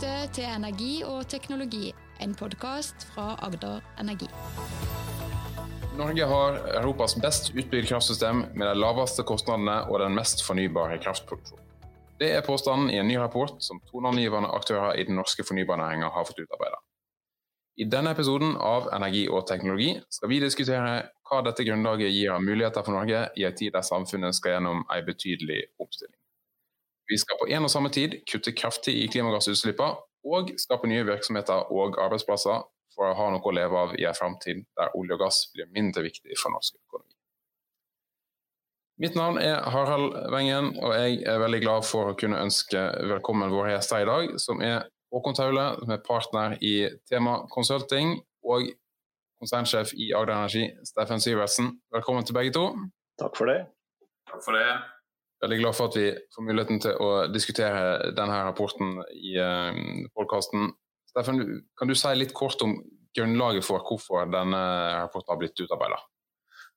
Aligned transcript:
lytter 0.00 0.30
til 0.32 0.46
Energi 0.48 1.02
og 1.04 1.26
teknologi, 1.28 1.90
en 2.24 2.32
podkast 2.34 3.02
fra 3.12 3.34
Agder 3.44 3.82
Energi. 4.00 4.28
Norge 5.98 6.24
har 6.24 6.56
Europas 6.80 7.18
best 7.20 7.50
utbygd 7.52 7.90
kraftsystem 7.90 8.46
med 8.54 8.64
de 8.64 8.78
laveste 8.80 9.26
kostnadene 9.28 9.82
og 9.90 10.00
den 10.00 10.16
mest 10.16 10.40
fornybare 10.46 10.96
kraftproduksjonen. 11.04 11.66
Det 12.16 12.30
er 12.32 12.46
påstanden 12.46 12.88
i 12.88 12.96
en 12.96 13.08
ny 13.08 13.18
rapport 13.20 13.60
som 13.60 13.82
toneangivende 13.90 14.48
aktører 14.48 14.96
i 14.96 15.04
den 15.04 15.20
norske 15.20 15.44
fornybarnæringa 15.44 16.08
har 16.14 16.24
fått 16.24 16.40
utarbeidet. 16.46 16.80
I 17.76 17.84
denne 17.84 18.14
episoden 18.16 18.56
av 18.56 18.88
Energi 18.96 19.26
og 19.28 19.44
teknologi 19.52 19.98
skal 20.08 20.32
vi 20.32 20.40
diskutere 20.40 20.94
hva 21.28 21.42
dette 21.44 21.66
grunnlaget 21.68 22.08
gir 22.08 22.32
av 22.38 22.40
muligheter 22.40 22.88
for 22.88 22.96
Norge 22.96 23.26
i 23.36 23.44
en 23.44 23.60
tid 23.60 23.76
der 23.76 23.84
samfunnet 23.84 24.38
skal 24.38 24.56
gjennom 24.56 24.80
en 24.80 25.06
betydelig 25.12 25.60
omstilling. 25.76 26.19
Vi 27.10 27.18
skal 27.18 27.38
på 27.40 27.48
en 27.50 27.66
og 27.66 27.72
samme 27.72 27.90
tid 27.90 28.20
kutte 28.30 28.54
kraftig 28.54 28.94
i 29.02 29.08
klimagassutslippene 29.10 29.98
og 30.30 30.52
skape 30.60 30.86
nye 30.90 31.06
virksomheter 31.08 31.72
og 31.74 31.96
arbeidsplasser 31.98 32.62
for 32.94 33.08
å 33.08 33.16
ha 33.18 33.30
noe 33.32 33.42
å 33.46 33.54
leve 33.54 33.78
av 33.84 33.94
i 33.98 34.06
en 34.06 34.16
framtid 34.16 34.62
der 34.78 34.92
olje 34.98 35.16
og 35.16 35.24
gass 35.24 35.40
blir 35.54 35.70
mindre 35.74 36.04
viktig 36.06 36.38
for 36.38 36.54
norsk 36.54 36.76
økonomi. 36.78 37.16
Mitt 39.00 39.16
navn 39.16 39.40
er 39.40 39.62
Harald 39.72 40.12
Wengen, 40.30 40.74
og 40.76 40.92
jeg 40.92 41.22
er 41.24 41.40
veldig 41.40 41.60
glad 41.64 41.86
for 41.88 42.10
å 42.10 42.16
kunne 42.20 42.42
ønske 42.44 42.82
velkommen 43.08 43.50
våre 43.54 43.72
gjester 43.72 44.04
i 44.04 44.08
dag, 44.10 44.34
som 44.42 44.60
er 44.60 44.84
Håkon 45.10 45.38
Taule, 45.38 45.66
som 45.80 45.94
er 45.94 46.02
partner 46.04 46.58
i 46.60 46.74
Tema 47.08 47.38
Consulting, 47.50 48.18
og 48.44 48.68
konsernsjef 49.40 49.94
i 49.96 50.12
Agder 50.12 50.36
Energi, 50.36 50.66
Steffen 50.84 51.24
Syversen. 51.24 51.72
Velkommen 51.96 52.28
til 52.28 52.36
begge 52.36 52.52
to. 52.54 52.66
Takk 53.18 53.40
for 53.40 53.48
det. 53.48 53.62
Takk 54.28 54.44
for 54.44 54.60
det. 54.60 54.68
Veldig 55.40 55.58
glad 55.62 55.76
for 55.76 55.88
at 55.88 55.96
vi 55.96 56.08
får 56.34 56.44
muligheten 56.44 56.80
til 56.84 56.98
å 57.00 57.10
diskutere 57.32 58.12
denne 58.16 58.42
rapporten 58.44 58.98
i 59.16 59.36
uh, 59.40 59.72
podkasten. 60.16 60.68
Steffen, 61.10 61.40
kan 61.78 61.88
du 61.88 61.96
si 61.96 62.12
litt 62.14 62.34
kort 62.36 62.60
om 62.66 62.76
grunnlaget 63.16 63.64
for 63.66 63.82
hvorfor 63.82 64.28
denne 64.30 64.60
rapporten 65.00 65.32
har 65.32 65.40
blitt 65.40 65.64
utarbeidet? 65.64 66.02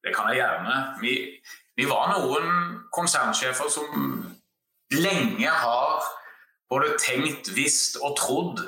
Det 0.04 0.16
kan 0.16 0.32
jeg 0.32 0.42
gjerne. 0.42 0.78
Vi, 1.04 1.14
vi 1.76 1.90
var 1.90 2.16
noen 2.16 2.80
konsernsjefer 2.96 3.70
som 3.72 3.92
lenge 4.94 5.52
har 5.52 6.08
både 6.72 6.96
tenkt, 7.02 7.52
visst 7.56 8.00
og 8.02 8.16
trodd 8.20 8.64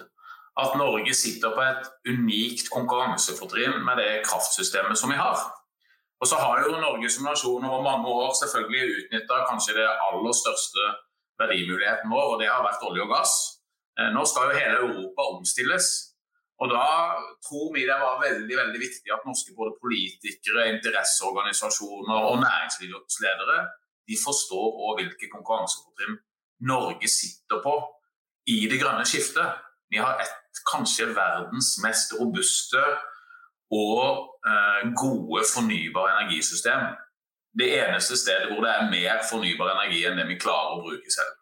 at 0.60 0.76
Norge 0.80 1.14
sitter 1.16 1.52
på 1.56 1.64
et 1.64 2.12
unikt 2.12 2.70
konkurransefortrinn 2.72 3.82
med 3.84 4.00
det 4.00 4.12
kraftsystemet 4.28 5.00
som 5.00 5.12
vi 5.12 5.20
har. 5.20 5.40
Og 6.22 6.30
så 6.30 6.40
har 6.40 6.64
jo 6.64 6.78
Norge 6.80 7.10
som 7.12 7.28
nasjon 7.28 7.66
over 7.68 7.84
mange 7.84 8.08
år 8.08 8.32
selvfølgelig 8.40 9.00
utnytta 9.00 9.42
kanskje 9.50 9.78
det 9.80 9.88
aller 10.08 10.36
største 10.44 10.84
verdimuligheten 11.42 12.12
vår, 12.12 12.28
og 12.34 12.42
det 12.42 12.48
har 12.52 12.64
vært 12.64 12.86
olje 12.88 13.04
og 13.04 13.12
gass. 13.12 13.34
Eh, 14.00 14.12
nå 14.16 14.24
skal 14.28 14.50
jo 14.50 14.60
hele 14.60 14.78
Europa 14.84 15.28
omstilles. 15.36 15.88
Og 16.64 16.72
da 16.72 16.86
tror 17.44 17.74
vi 17.76 17.84
det 17.84 17.98
var 18.00 18.22
veldig 18.22 18.56
veldig 18.62 18.80
viktig 18.80 19.12
at 19.12 19.26
norske 19.28 19.52
både 19.58 19.76
politikere, 19.84 20.70
interesseorganisasjoner 20.76 22.30
og 22.30 22.40
næringslivsledere 22.46 23.58
de 24.08 24.16
forstår 24.26 24.68
også 24.86 24.96
hvilke 25.00 25.28
konkurransefortrinn 25.34 26.16
Norge 26.72 27.10
sitter 27.12 27.60
på 27.66 27.76
i 28.48 28.62
det 28.72 28.80
grønne 28.80 29.04
skiftet. 29.10 29.58
Vi 29.92 30.00
har 30.00 30.22
et 30.24 30.62
kanskje 30.72 31.10
verdens 31.18 31.74
mest 31.84 32.16
robuste 32.20 32.84
og 33.74 34.38
eh, 34.46 34.82
gode 34.94 35.46
fornybare 35.50 36.14
energisystem. 36.14 36.94
Det 37.56 37.72
eneste 37.80 38.18
stedet 38.20 38.52
hvor 38.52 38.66
det 38.66 38.72
er 38.74 38.92
mer 38.92 39.24
fornybar 39.30 39.74
energi 39.74 40.04
enn 40.06 40.20
det 40.20 40.28
vi 40.30 40.40
klarer 40.40 40.76
å 40.76 40.84
bruke 40.84 41.12
selv. 41.12 41.34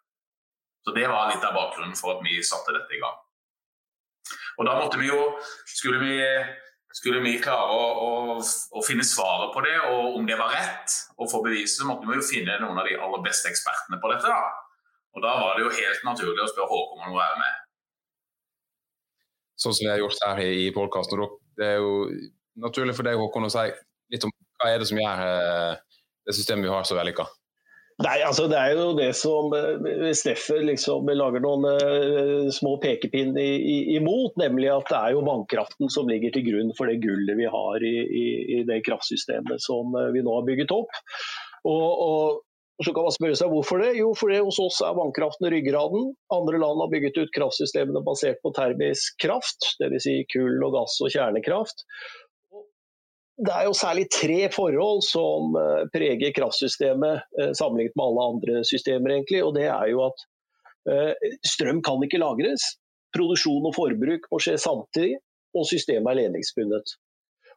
Så 0.84 0.92
Det 0.92 1.06
var 1.08 1.30
litt 1.30 1.44
av 1.44 1.56
bakgrunnen 1.56 1.96
for 1.96 2.16
at 2.16 2.24
vi 2.24 2.42
satte 2.44 2.74
dette 2.76 2.94
i 2.94 3.00
gang. 3.00 3.16
Og 4.58 4.68
da 4.68 4.76
måtte 4.78 5.00
vi 5.00 5.08
jo 5.08 5.20
Skulle 5.66 5.98
vi, 6.00 6.16
skulle 6.94 7.20
vi 7.24 7.38
klare 7.42 7.72
å, 7.74 7.86
å, 8.06 8.36
å, 8.38 8.82
finne 8.86 9.04
svaret 9.04 9.50
på 9.52 9.64
det, 9.64 9.74
og 9.90 10.18
om 10.20 10.28
det 10.28 10.36
var 10.38 10.52
rett, 10.54 10.92
og 11.18 11.30
få 11.32 11.40
beviset, 11.44 11.80
så 11.80 11.88
måtte 11.88 12.06
vi 12.06 12.20
jo 12.20 12.24
finne 12.24 12.60
noen 12.62 12.78
av 12.78 12.86
de 12.86 12.94
aller 12.94 13.24
beste 13.24 13.50
ekspertene 13.50 13.98
på 14.00 14.12
dette. 14.12 14.30
da. 14.30 14.52
Og 15.14 15.24
Da 15.24 15.34
var 15.40 15.56
det 15.56 15.64
jo 15.64 15.74
helt 15.74 16.06
naturlig 16.06 16.44
å 16.44 16.50
spørre 16.52 16.70
Håkon 16.70 17.08
om 17.08 17.16
å 17.16 17.18
være 17.18 17.40
med. 17.40 17.60
Sånn 19.58 19.74
som 19.74 19.84
vi 19.86 19.90
har 19.92 20.02
gjort 20.02 20.22
her 20.26 20.42
i, 20.44 20.70
podkasten. 20.74 21.22
Det 21.58 21.66
er 21.66 21.80
jo 21.82 22.08
naturlig 22.60 22.96
for 22.96 23.06
deg 23.06 23.18
Håkon, 23.18 23.48
å 23.48 23.52
si 23.52 23.68
litt 24.12 24.26
om 24.26 24.34
hva 24.60 24.70
er 24.70 24.82
det 24.82 24.90
som 24.90 25.00
gjør 25.00 25.24
eh, 25.24 25.96
det 26.24 26.36
systemet 26.36 26.68
vi 26.68 26.74
har 26.74 26.86
så 26.86 26.98
vellykka? 26.98 27.26
Nei, 28.02 28.16
altså 28.26 28.48
Det 28.50 28.58
er 28.58 28.72
jo 28.74 28.88
det 28.98 29.12
som 29.14 29.52
Steffer 29.54 30.14
Steffe 30.18 30.56
liksom 30.66 31.06
lager 31.14 31.44
noen 31.44 31.66
uh, 31.68 32.48
små 32.50 32.72
pekepinn 32.82 33.36
imot, 33.38 34.34
nemlig 34.40 34.72
at 34.72 34.88
det 34.90 34.98
er 34.98 35.14
jo 35.14 35.22
vannkraften 35.28 35.92
som 35.94 36.10
ligger 36.10 36.34
til 36.34 36.42
grunn 36.48 36.72
for 36.74 36.90
det 36.90 36.98
gullet 37.04 37.38
vi 37.38 37.46
har 37.46 37.86
i, 37.86 37.94
i, 38.02 38.58
det 38.66 38.80
kraftsystemet 38.88 39.62
som 39.62 39.94
vi 40.10 40.24
nå 40.26 40.34
har 40.40 40.48
bygget 40.48 40.74
opp. 40.74 40.90
Og, 41.70 41.86
og, 42.08 42.42
så 42.82 42.90
kan 42.90 43.06
man 43.06 43.14
spørre 43.14 43.36
seg 43.38 43.52
hvorfor 43.52 43.78
det. 43.82 43.92
Jo, 44.00 44.10
fordi 44.18 44.40
hos 44.42 44.58
oss 44.62 44.80
er 44.82 44.96
vannkraften 44.98 45.46
ryggraden. 45.52 46.10
Andre 46.34 46.58
land 46.58 46.82
har 46.82 46.90
bygget 46.90 47.20
ut 47.22 47.32
kraftsystemene 47.36 48.02
basert 48.06 48.40
på 48.42 48.50
termisk 48.56 49.14
kraft, 49.22 49.68
dvs. 49.78 50.02
Si 50.02 50.14
kull 50.32 50.58
og 50.66 50.74
gass 50.74 50.98
og 51.04 51.12
kjernekraft. 51.14 51.86
Det 53.44 53.50
er 53.50 53.66
jo 53.66 53.74
særlig 53.78 54.08
tre 54.14 54.40
forhold 54.54 55.02
som 55.06 55.54
eh, 55.58 55.86
preger 55.94 56.34
kraftsystemet 56.34 57.38
eh, 57.40 57.52
sammenlignet 57.58 57.94
med 57.98 58.04
alle 58.08 58.26
andre 58.32 58.64
systemer. 58.66 59.16
egentlig, 59.16 59.42
og 59.46 59.54
Det 59.54 59.66
er 59.70 59.86
jo 59.90 60.04
at 60.06 60.26
eh, 60.90 61.30
strøm 61.46 61.82
kan 61.82 62.02
ikke 62.06 62.22
lagres. 62.22 62.66
Produksjon 63.14 63.70
og 63.70 63.74
forbruk 63.74 64.26
må 64.30 64.42
skje 64.42 64.58
samtidig, 64.58 65.16
og 65.54 65.66
systemet 65.70 66.10
er 66.10 66.20
ledningsbundet. 66.24 66.94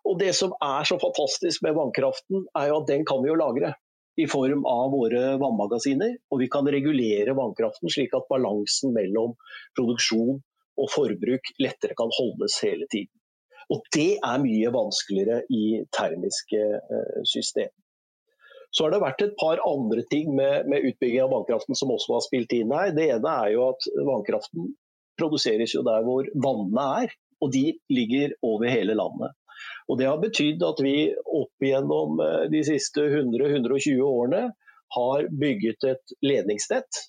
Og 0.05 0.17
Det 0.21 0.33
som 0.37 0.53
er 0.61 0.85
så 0.85 0.97
fantastisk 1.01 1.65
med 1.65 1.77
vannkraften, 1.77 2.45
er 2.57 2.69
jo 2.69 2.81
at 2.81 2.89
den 2.89 3.05
kan 3.05 3.21
vi 3.25 3.33
jo 3.33 3.37
lagre 3.37 3.73
i 4.17 4.27
form 4.29 4.65
av 4.65 4.91
våre 4.93 5.37
vannmagasiner. 5.41 6.17
Og 6.33 6.41
vi 6.41 6.49
kan 6.51 6.67
regulere 6.67 7.35
vannkraften 7.37 7.91
slik 7.93 8.15
at 8.17 8.29
balansen 8.31 8.95
mellom 8.95 9.35
produksjon 9.77 10.39
og 10.77 10.91
forbruk 10.93 11.53
lettere 11.61 11.97
kan 11.97 12.13
holdes 12.19 12.59
hele 12.65 12.89
tiden. 12.91 13.13
Og 13.73 13.83
det 13.93 14.15
er 14.23 14.43
mye 14.43 14.71
vanskeligere 14.71 15.41
i 15.51 15.83
termiske 15.95 16.63
systemer. 16.63 17.25
system. 17.27 17.75
Så 18.71 18.85
har 18.85 18.93
det 18.93 19.01
vært 19.01 19.23
et 19.23 19.37
par 19.39 19.61
andre 19.65 20.03
ting 20.11 20.33
med, 20.35 20.67
med 20.69 20.85
utbygging 20.89 21.23
av 21.23 21.31
vannkraften 21.31 21.77
som 21.77 21.91
også 21.93 22.17
har 22.17 22.23
spilt 22.25 22.53
inn 22.53 22.73
her. 22.75 22.91
Det 22.95 23.07
ene 23.15 23.35
er 23.45 23.53
jo 23.55 23.63
at 23.71 23.87
vannkraften 23.95 24.73
produseres 25.17 25.73
jo 25.73 25.83
der 25.87 26.03
hvor 26.05 26.27
vannene 26.43 26.87
er, 27.03 27.15
og 27.41 27.53
de 27.53 27.63
ligger 27.93 28.35
over 28.45 28.69
hele 28.69 28.97
landet. 28.97 29.33
Og 29.87 29.99
Det 29.99 30.07
har 30.09 30.21
betydd 30.21 30.63
at 30.67 30.81
vi 30.83 30.95
opp 31.15 31.63
igjennom 31.63 32.21
eh, 32.23 32.47
de 32.53 32.63
siste 32.67 33.03
100-120 33.07 34.01
årene 34.05 34.47
har 34.95 35.29
bygget 35.41 35.83
et 35.87 36.17
ledningsnett 36.23 37.03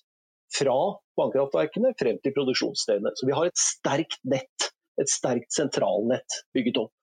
fra 0.57 0.77
vannkraftverkene 1.19 1.93
frem 1.99 2.19
til 2.23 2.35
produksjonsstedene. 2.35 3.11
Så 3.15 3.27
vi 3.29 3.35
har 3.37 3.49
et 3.49 3.61
sterkt 3.61 4.19
nett, 4.27 4.71
et 4.99 5.11
sterkt 5.11 5.53
sentralnett 5.55 6.41
bygget 6.55 6.81
opp. 6.83 6.93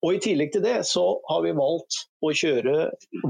Og 0.00 0.16
I 0.16 0.20
tillegg 0.24 0.54
til 0.54 0.64
det 0.64 0.78
så 0.88 1.04
har 1.28 1.42
vi 1.44 1.52
valgt 1.56 1.98
å 2.24 2.32
kjøre 2.32 2.76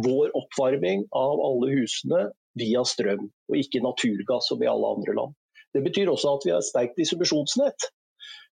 vår 0.05 0.31
oppvarming 0.39 1.09
av 1.19 1.43
alle 1.43 1.73
husene 1.73 2.29
via 2.59 2.85
strøm, 2.87 3.25
og 3.51 3.59
ikke 3.59 3.83
naturgass 3.83 4.51
som 4.51 4.63
i 4.63 4.69
alle 4.71 4.93
andre 4.95 5.17
land. 5.17 5.35
Det 5.75 5.83
betyr 5.83 6.11
også 6.11 6.37
at 6.37 6.47
vi 6.47 6.53
har 6.55 6.63
et 6.63 6.69
sterkt 6.69 6.99
distribusjonsnett 6.99 7.91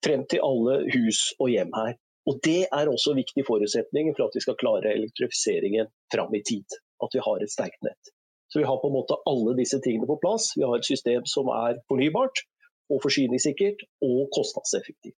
frem 0.04 0.24
til 0.28 0.44
alle 0.44 0.82
hus 0.92 1.30
og 1.38 1.52
hjem 1.52 1.72
her. 1.76 1.96
Og 2.30 2.38
Det 2.46 2.62
er 2.70 2.90
også 2.90 3.12
en 3.12 3.22
viktig 3.22 3.42
forutsetning 3.48 4.12
for 4.14 4.28
at 4.28 4.36
vi 4.36 4.42
skal 4.44 4.58
klare 4.60 4.94
elektrifiseringen 4.94 5.90
fram 6.14 6.34
i 6.38 6.42
tid. 6.46 6.78
At 7.02 7.10
vi 7.14 7.22
har 7.26 7.42
et 7.42 7.50
sterkt 7.50 7.82
nett. 7.82 8.12
Så 8.52 8.60
Vi 8.60 8.68
har 8.68 8.78
på 8.78 8.88
en 8.90 8.98
måte 8.98 9.16
alle 9.26 9.56
disse 9.58 9.80
tingene 9.82 10.06
på 10.06 10.20
plass. 10.22 10.52
Vi 10.56 10.62
har 10.62 10.76
et 10.76 10.86
system 10.86 11.26
som 11.26 11.48
er 11.48 11.80
fornybart, 11.88 12.44
og 12.92 13.00
forsyningssikkert 13.02 13.82
og 14.04 14.28
kostnadseffektivt. 14.36 15.16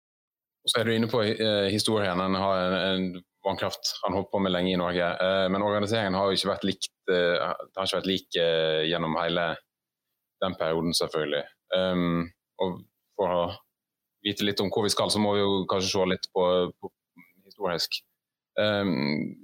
Så 0.69 0.79
er 0.79 0.87
du 0.87 0.93
inne 0.95 1.11
på 1.11 1.23
eh, 1.25 1.69
historien. 1.73 2.21
En 2.21 2.39
har 2.39 2.59
en, 2.61 2.75
en 2.93 3.23
vannkraft 3.43 3.97
han 4.05 4.15
holdt 4.15 4.31
på 4.31 4.43
med 4.45 4.53
lenge 4.55 4.75
i 4.75 4.79
Norge. 4.79 5.09
Eh, 5.25 5.47
men 5.51 5.65
organiseringen 5.65 6.15
har 6.15 6.29
jo 6.29 6.39
ikke 6.39 6.53
vært 6.53 6.69
likt, 6.69 6.93
eh, 7.11 7.49
ikke 7.73 7.99
vært 7.99 8.11
lik 8.11 8.39
gjennom 8.93 9.17
hele 9.19 9.49
den 10.43 10.55
perioden, 10.59 10.95
selvfølgelig. 10.95 11.43
Um, 11.73 12.29
og 12.61 12.81
for 13.19 13.35
å 13.35 13.43
vite 14.25 14.47
litt 14.47 14.61
om 14.63 14.71
hvor 14.73 14.87
vi 14.87 14.93
skal, 14.95 15.11
så 15.11 15.21
må 15.23 15.35
vi 15.37 15.43
jo 15.43 15.63
kanskje 15.71 15.93
se 15.93 16.09
litt 16.11 16.29
på, 16.35 16.47
på 16.81 16.93
historisk. 17.49 18.01
Um, 18.59 19.37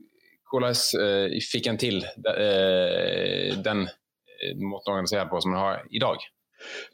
hvordan 0.53 0.77
uh, 1.01 1.39
fikk 1.45 1.69
en 1.71 1.81
til 1.81 2.03
de, 2.03 2.33
uh, 2.33 3.55
den 3.65 3.87
uh, 3.89 4.53
måten 4.61 4.93
å 4.93 4.97
organisere 4.97 5.29
på 5.31 5.41
som 5.45 5.55
en 5.55 5.61
har 5.61 5.83
i 5.91 6.03
dag? 6.03 6.25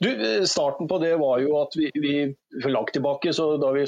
Du, 0.04 0.10
starten 0.48 0.90
på 0.90 0.98
det 1.00 1.14
var 1.20 1.40
jo 1.40 1.54
at 1.62 1.76
vi, 1.78 1.88
vi 1.96 2.14
langt 2.68 2.92
tilbake, 2.92 3.32
da 3.32 3.70
vi 3.72 3.86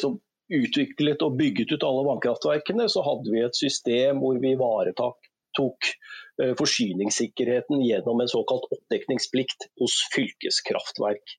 utviklet 0.57 1.25
og 1.27 1.37
bygget 1.37 1.75
ut 1.75 1.85
alle 1.85 2.07
vannkraftverkene, 2.07 2.87
så 2.89 3.03
hadde 3.05 3.33
vi 3.35 3.43
et 3.45 3.59
system 3.59 4.23
hvor 4.23 4.39
vi 4.41 4.55
ivaretok 4.55 5.91
forsyningssikkerheten 6.57 7.81
gjennom 7.85 8.21
en 8.21 8.29
såkalt 8.29 8.65
oppdekningsplikt 8.73 9.69
hos 9.81 9.99
fylkeskraftverk. 10.15 11.37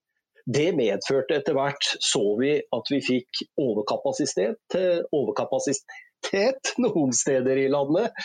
Det 0.47 0.69
medførte 0.77 1.41
etter 1.41 1.55
hvert, 1.57 1.89
så 1.99 2.23
vi 2.39 2.53
at 2.61 2.91
vi 2.91 3.01
fikk 3.03 3.41
overkapasitet, 3.59 4.77
overkapasitet 5.11 6.71
noen 6.85 7.11
steder 7.15 7.59
i 7.59 7.67
landet, 7.71 8.15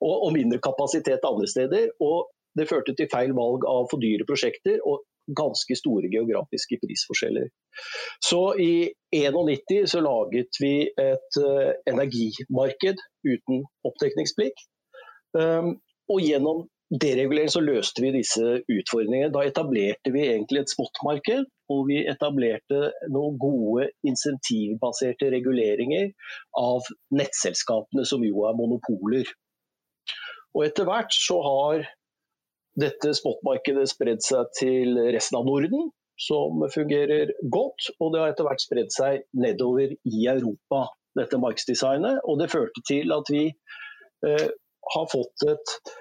og, 0.00 0.14
og 0.26 0.30
mindre 0.36 0.60
kapasitet 0.64 1.24
andre 1.24 1.48
steder. 1.48 1.88
Og 2.04 2.28
det 2.58 2.68
førte 2.70 2.94
til 2.96 3.08
feil 3.10 3.32
valg 3.36 3.64
av 3.68 3.88
for 3.90 4.02
dyre 4.02 4.26
prosjekter 4.28 4.82
og 4.84 5.02
ganske 5.32 5.76
store 5.78 6.10
geografiske 6.12 6.76
prisforskjeller. 6.82 7.48
Så 8.22 8.42
i 8.60 8.92
91 9.16 9.88
så 9.90 10.02
laget 10.04 10.60
vi 10.60 10.74
et 11.00 11.40
uh, 11.40 11.72
energimarked 11.88 13.00
uten 13.24 13.64
oppdekningsplikt. 13.88 14.66
Um, 15.32 15.78
og 16.12 16.20
gjennom 16.20 16.66
deregulering 17.00 17.50
så 17.50 17.62
løste 17.64 18.02
vi 18.04 18.12
disse 18.14 18.60
utfordringene. 18.70 19.32
Da 19.34 19.44
etablerte 19.46 20.12
vi 20.14 20.26
egentlig 20.28 20.62
et 20.62 20.72
spotmarked, 20.72 21.46
og 21.72 21.86
vi 21.88 22.02
etablerte 22.10 22.90
noen 23.12 23.38
gode 23.40 23.88
insentivbaserte 24.06 25.30
reguleringer 25.32 26.10
av 26.60 26.86
nettselskapene, 27.16 28.04
som 28.08 28.24
jo 28.26 28.44
er 28.48 28.56
monopoler. 28.58 29.30
Og 30.54 30.66
etter 30.68 30.86
hvert 30.88 31.14
så 31.16 31.40
har 31.44 31.86
dette 32.80 33.14
spotmarkedet 33.16 33.86
spredd 33.90 34.22
seg 34.24 34.50
til 34.58 34.98
resten 35.14 35.38
av 35.38 35.46
Norden, 35.48 35.90
som 36.20 36.62
fungerer 36.74 37.32
godt. 37.50 37.90
Og 37.98 38.14
det 38.14 38.22
har 38.22 38.34
etter 38.34 38.46
hvert 38.46 38.62
spredd 38.62 38.92
seg 38.94 39.24
nedover 39.38 39.94
i 39.94 40.26
Europa, 40.30 40.86
dette 41.18 41.40
markedsdesignet. 41.42 42.22
Og 42.28 42.38
det 42.42 42.52
førte 42.54 42.84
til 42.86 43.14
at 43.14 43.30
vi 43.30 43.46
eh, 43.50 44.48
har 44.94 45.06
fått, 45.10 45.46
et, 45.48 45.94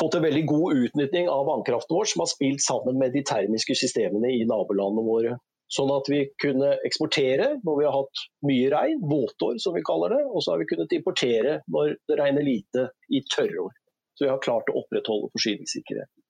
fått, 0.00 0.14
en 0.14 0.24
veldig 0.24 0.44
god 0.48 0.80
utnytting 0.84 1.28
av 1.32 1.46
vannkraften 1.48 1.96
vår, 1.96 2.08
som 2.10 2.22
har 2.24 2.30
spilt 2.30 2.64
sammen 2.64 2.98
med 3.00 3.14
de 3.16 3.22
termiske 3.26 3.76
systemene 3.78 4.32
i 4.34 4.44
nabolandene 4.48 5.06
våre. 5.06 5.36
Sånn 5.72 5.90
at 5.90 6.06
vi 6.06 6.20
kunne 6.38 6.76
eksportere 6.86 7.56
når 7.66 7.78
vi 7.80 7.86
har 7.88 7.96
hatt 7.96 8.22
mye 8.46 8.68
regn, 8.70 9.00
våtår 9.10 9.56
som 9.62 9.74
vi 9.74 9.82
kaller 9.86 10.14
det. 10.14 10.20
Og 10.30 10.44
så 10.44 10.52
har 10.52 10.62
vi 10.62 10.68
kunnet 10.70 10.94
importere 10.94 11.56
når 11.72 11.96
det 12.06 12.20
regner 12.20 12.46
lite 12.46 12.86
i 13.10 13.22
tørrår. 13.34 13.74
Så 14.14 14.24
vi 14.24 14.30
har 14.30 14.44
klart 14.44 14.70
å 14.70 14.78
opprettholde 14.82 15.32
forsyningssikkerheten. 15.34 16.22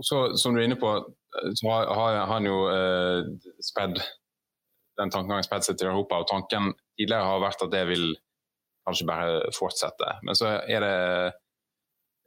Og 0.00 0.06
så, 0.08 0.22
Som 0.40 0.54
du 0.54 0.62
er 0.62 0.70
inne 0.70 0.80
på, 0.80 0.90
så 1.60 1.68
har, 1.68 1.90
har 1.92 2.26
han 2.32 2.48
jo 2.48 2.64
eh, 2.72 3.28
spedd 3.60 4.00
den 5.00 5.12
tankegangen 5.12 5.44
spedd 5.44 5.66
seg 5.66 5.78
til 5.78 5.90
Europa. 5.92 6.20
og 6.20 6.28
Tanken 6.30 6.72
tidligere 6.96 7.28
har 7.28 7.44
vært 7.44 7.64
at 7.64 7.72
det 7.72 7.84
vil 7.90 8.06
kanskje 8.88 9.08
bare 9.08 9.52
fortsette. 9.56 10.16
Men 10.26 10.38
så 10.38 10.56
er 10.64 10.84
det 10.84 10.96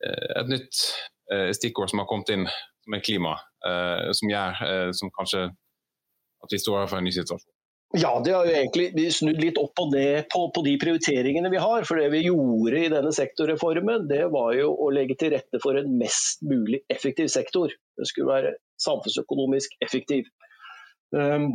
et 0.04 0.50
nytt 0.52 0.82
eh, 1.32 1.52
stikkord 1.56 1.92
som 1.92 2.02
har 2.02 2.10
kommet 2.10 2.32
inn, 2.34 2.48
som 2.86 2.98
er 2.98 3.04
klima. 3.06 3.36
Eh, 3.66 4.12
som 4.14 4.32
gjør 4.32 4.64
eh, 4.68 4.90
som 4.94 5.14
kanskje 5.16 5.48
at 6.46 6.54
vi 6.54 6.62
står 6.62 6.82
overfor 6.82 7.02
en 7.02 7.08
ny 7.08 7.14
situasjon. 7.16 7.52
Ja, 7.96 8.12
det 8.20 8.34
har 8.34 8.48
jo 8.48 8.56
egentlig 8.58 9.06
snudd 9.14 9.38
litt 9.40 9.60
opp 9.62 9.80
og 9.80 9.94
ned 9.94 10.26
på, 10.34 10.42
på, 10.52 10.64
de 10.66 10.74
prioriteringene 10.82 11.52
vi 11.54 11.62
har. 11.62 11.86
For 11.88 12.02
det 12.02 12.10
vi 12.12 12.26
gjorde 12.26 12.82
i 12.82 12.90
denne 12.92 13.14
sektorreformen, 13.16 14.08
det 14.10 14.26
var 14.34 14.52
jo 14.58 14.74
å 14.74 14.90
legge 14.92 15.16
til 15.22 15.32
rette 15.32 15.62
for 15.64 15.80
en 15.80 15.94
mest 16.02 16.44
mulig 16.44 16.82
effektiv 16.92 17.30
sektor. 17.32 17.72
Det 17.96 18.10
skulle 18.10 18.34
være 18.34 18.56
samfunnsøkonomisk 18.84 19.78
effektiv. 19.86 20.28
Um, 21.16 21.54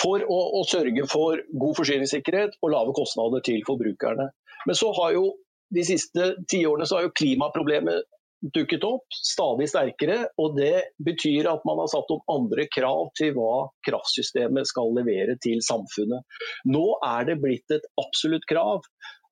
for 0.00 0.24
å, 0.26 0.38
å, 0.58 0.64
sørge 0.66 1.06
for 1.12 1.38
god 1.62 1.76
forsyningssikkerhet 1.78 2.58
og 2.58 2.72
lave 2.74 2.96
kostnader 2.96 3.44
til 3.46 3.62
forbrukerne. 3.68 4.32
Men 4.66 4.78
så 4.80 4.90
har 4.96 5.14
jo 5.14 5.28
de 5.74 5.84
siste 5.84 6.32
tiårene 6.50 6.86
så 6.88 6.98
har 6.98 7.08
jo 7.08 7.16
klimaproblemet 7.20 8.06
dukket 8.54 8.84
opp 8.86 9.14
stadig 9.14 9.68
sterkere. 9.70 10.18
og 10.38 10.56
Det 10.56 10.94
betyr 11.04 11.48
at 11.50 11.64
man 11.66 11.80
har 11.82 11.90
satt 11.90 12.10
opp 12.14 12.26
andre 12.30 12.68
krav 12.74 13.10
til 13.18 13.34
hva 13.36 13.68
kraftsystemet 13.86 14.68
skal 14.70 14.94
levere 14.96 15.36
til 15.42 15.62
samfunnet. 15.64 16.22
Nå 16.70 16.86
er 17.04 17.26
det 17.28 17.40
blitt 17.42 17.74
et 17.74 17.88
absolutt 18.00 18.46
krav 18.50 18.84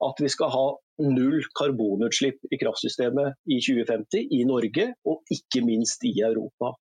at 0.05 0.19
vi 0.21 0.29
skal 0.29 0.51
ha 0.53 0.67
null 1.07 1.45
karbonutslipp 1.57 2.53
i 2.53 2.59
kraftsystemet 2.61 3.37
i 3.53 3.61
2050 3.65 4.35
i 4.37 4.43
Norge, 4.49 4.91
og 5.09 5.33
ikke 5.33 5.63
minst 5.65 6.05
i 6.05 6.13
Europa. 6.25 6.75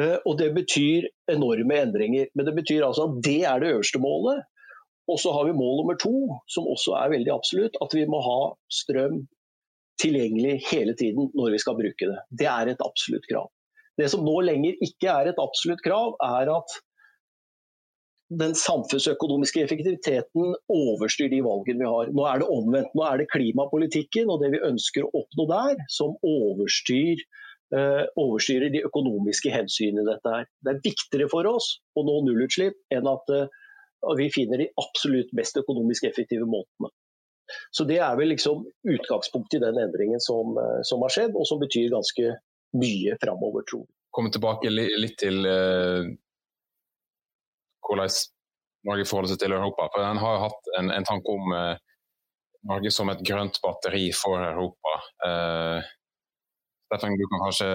Eh, 0.00 0.18
og 0.26 0.38
Det 0.38 0.50
betyr 0.56 1.08
enorme 1.30 1.78
endringer. 1.86 2.28
Men 2.34 2.46
det 2.46 2.56
betyr 2.56 2.84
altså 2.84 3.08
at 3.08 3.22
det 3.24 3.40
er 3.44 3.60
det 3.60 3.72
øverste 3.76 4.02
målet. 4.02 4.44
Og 5.10 5.20
så 5.20 5.32
har 5.36 5.44
vi 5.48 5.56
mål 5.56 5.82
nummer 5.82 5.98
to, 6.00 6.14
som 6.48 6.68
også 6.70 6.96
er 6.96 7.12
veldig 7.12 7.32
absolutt, 7.34 7.76
at 7.84 7.96
vi 7.96 8.06
må 8.08 8.22
ha 8.24 8.38
strøm 8.72 9.24
tilgjengelig 10.00 10.56
hele 10.70 10.94
tiden 10.98 11.28
når 11.36 11.54
vi 11.54 11.60
skal 11.62 11.76
bruke 11.78 12.08
det. 12.10 12.16
Det 12.40 12.48
er 12.50 12.72
et 12.72 12.82
absolutt 12.84 13.28
krav. 13.30 13.50
Det 14.00 14.08
som 14.10 14.24
nå 14.26 14.40
lenger 14.42 14.80
ikke 14.82 15.12
er 15.12 15.30
et 15.30 15.38
absolutt 15.38 15.84
krav, 15.84 16.16
er 16.24 16.50
at 16.56 16.78
den 18.34 18.54
samfunnsøkonomiske 18.56 19.62
effektiviteten 19.62 20.54
overstyrer 20.72 21.30
de 21.30 21.42
valgene 21.44 21.84
vi 21.84 21.90
har. 21.92 22.10
Nå 22.16 22.24
er 22.26 22.40
det 22.40 22.50
omvendt. 22.50 22.94
Nå 22.96 23.04
er 23.06 23.20
det 23.20 23.30
klimapolitikken 23.30 24.32
og 24.32 24.40
det 24.42 24.54
vi 24.56 24.62
ønsker 24.66 25.06
å 25.06 25.12
oppnå 25.20 25.46
der, 25.52 25.82
som 25.92 26.16
overstyr, 26.26 27.20
eh, 27.76 28.02
overstyrer 28.18 28.72
de 28.74 28.82
økonomiske 28.88 29.52
hensynene 29.54 30.02
i 30.02 30.08
dette 30.08 30.34
her. 30.38 30.48
Det 30.64 30.72
er 30.72 30.82
viktigere 30.88 31.28
for 31.30 31.46
oss 31.52 31.76
å 31.94 32.06
nå 32.08 32.22
nullutslipp 32.26 32.80
enn 32.96 33.12
at 33.12 33.36
uh, 34.04 34.14
vi 34.18 34.28
finner 34.34 34.60
de 34.62 34.70
absolutt 34.80 35.32
mest 35.36 35.56
økonomisk 35.60 36.06
effektive 36.10 36.46
måtene. 36.48 36.92
Så 37.70 37.84
Det 37.84 37.98
er 37.98 38.16
vel 38.16 38.32
liksom 38.32 38.64
utgangspunktet 38.88 39.58
i 39.58 39.64
den 39.64 39.78
endringen 39.78 40.20
som, 40.20 40.56
eh, 40.58 40.80
som, 40.82 41.02
har 41.04 41.12
skjedd, 41.12 41.34
og 41.36 41.46
som 41.48 41.60
betyr 41.60 41.92
ganske 41.92 42.36
mye 42.80 43.16
framover, 43.22 43.66
tror 43.68 43.84
vi. 43.84 43.92
Komme 44.14 44.30
tilbake 44.30 44.70
litt 44.70 45.16
til 45.18 45.42
uh, 45.42 46.06
hvordan 47.84 48.14
Norge 48.86 49.06
forholder 49.10 49.32
seg 49.32 49.40
til 49.42 49.56
Europa. 49.56 49.88
for 49.90 50.04
Den 50.04 50.20
har 50.22 50.44
hatt 50.44 50.70
en, 50.78 50.92
en 50.94 51.06
tanke 51.08 51.34
om 51.34 51.50
uh, 51.50 51.74
Norge 52.70 52.92
som 52.94 53.10
et 53.10 53.24
grønt 53.26 53.58
batteri 53.64 54.06
for 54.14 54.38
Europa. 54.38 54.94
Uh, 55.26 55.82
Steffen, 56.86 57.18
du 57.18 57.26
kan 57.32 57.42
kanskje 57.48 57.68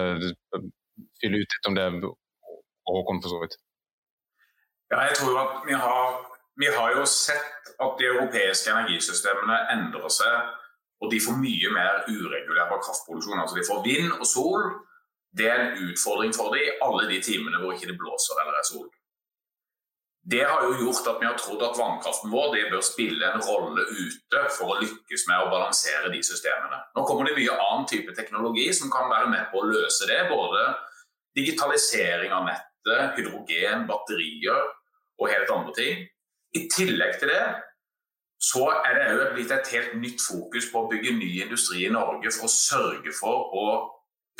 fylle 1.20 1.42
ut 1.42 1.56
litt 1.56 1.68
om 1.68 1.76
det, 1.76 1.86
og 2.08 2.96
Håkon 2.96 3.20
for 3.20 3.34
så 3.34 3.42
vidt. 3.44 3.58
Ja, 4.90 5.04
jeg 5.06 5.16
tror 5.20 5.38
at 5.38 5.56
vi 5.68 5.76
har 5.78 6.18
vi 6.60 6.66
har 6.66 6.92
jo 6.92 7.06
sett 7.08 7.72
at 7.80 7.98
de 7.98 8.06
europeiske 8.10 8.68
energisystemene 8.68 9.56
endrer 9.72 10.12
seg, 10.12 10.48
og 11.00 11.12
de 11.12 11.20
får 11.24 11.38
mye 11.40 11.72
mer 11.72 12.02
uregulerbar 12.10 12.82
kraftproduksjon. 12.84 13.40
Altså 13.40 13.56
de 13.56 13.64
får 13.64 13.84
vind 13.86 14.12
og 14.18 14.26
sol. 14.28 14.66
Det 15.32 15.46
er 15.48 15.60
en 15.62 15.86
utfordring 15.86 16.34
for 16.36 16.52
dem 16.52 16.66
i 16.66 16.74
alle 16.84 17.06
de 17.08 17.20
timene 17.24 17.62
hvor 17.62 17.72
ikke 17.72 17.88
det 17.88 17.96
blåser 18.00 18.42
eller 18.42 18.58
er 18.58 18.66
sol. 18.68 18.88
Det 20.30 20.42
har 20.44 20.66
jo 20.66 20.74
gjort 20.82 21.06
at 21.08 21.22
vi 21.22 21.28
har 21.30 21.38
trodd 21.40 21.62
at 21.64 21.78
vannkraften 21.78 22.32
vår 22.34 22.58
bør 22.74 22.82
spille 22.84 23.30
en 23.30 23.44
rolle 23.46 23.86
ute 23.88 24.42
for 24.58 24.74
å 24.74 24.80
lykkes 24.82 25.24
med 25.30 25.40
å 25.40 25.48
balansere 25.54 26.10
de 26.12 26.20
systemene. 26.26 26.82
Nå 26.92 27.06
kommer 27.08 27.30
det 27.30 27.38
mye 27.38 27.56
annen 27.56 27.88
type 27.88 28.12
teknologi 28.18 28.66
som 28.76 28.92
kan 28.92 29.08
være 29.08 29.30
med 29.32 29.48
på 29.48 29.62
å 29.62 29.70
løse 29.70 30.10
det. 30.10 30.20
Både 30.28 30.66
digitalisering 31.38 32.36
av 32.36 32.44
nettet, 32.50 33.16
hydrogen, 33.16 33.88
batterier 33.88 34.60
og 35.20 35.28
helt 35.28 35.52
andre 35.54 35.74
ting. 35.76 36.06
I 36.56 36.66
tillegg 36.72 37.20
til 37.20 37.30
det 37.30 37.44
så 38.40 38.64
er 38.88 38.96
det 38.96 39.08
òg 39.12 39.34
blitt 39.36 39.52
et 39.52 39.72
helt 39.74 39.96
nytt 40.00 40.22
fokus 40.24 40.70
på 40.72 40.80
å 40.80 40.88
bygge 40.88 41.12
ny 41.18 41.30
industri 41.44 41.84
i 41.84 41.92
Norge 41.92 42.32
for 42.32 42.48
å 42.48 42.52
sørge 42.54 43.12
for 43.12 43.52
å 43.52 43.66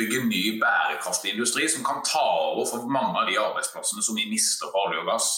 bygge 0.00 0.22
ny 0.24 0.44
bærekraftig 0.62 1.34
industri 1.34 1.68
som 1.68 1.84
kan 1.84 2.00
ta 2.06 2.24
over 2.48 2.64
for 2.70 2.88
mange 2.88 3.20
av 3.20 3.28
de 3.28 3.36
arbeidsplassene 3.36 4.04
som 4.04 4.16
vi 4.16 4.30
mister 4.30 4.72
på 4.72 4.84
olje 4.86 5.02
og 5.02 5.10
gass. 5.12 5.28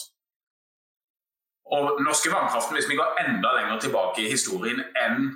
Og 1.74 2.02
norske 2.04 2.30
vannkraften, 2.30 2.76
Hvis 2.76 2.90
vi 2.90 3.00
går 3.00 3.18
enda 3.24 3.50
lenger 3.56 3.80
tilbake 3.80 4.22
i 4.22 4.30
historien 4.30 4.82
enn 5.04 5.32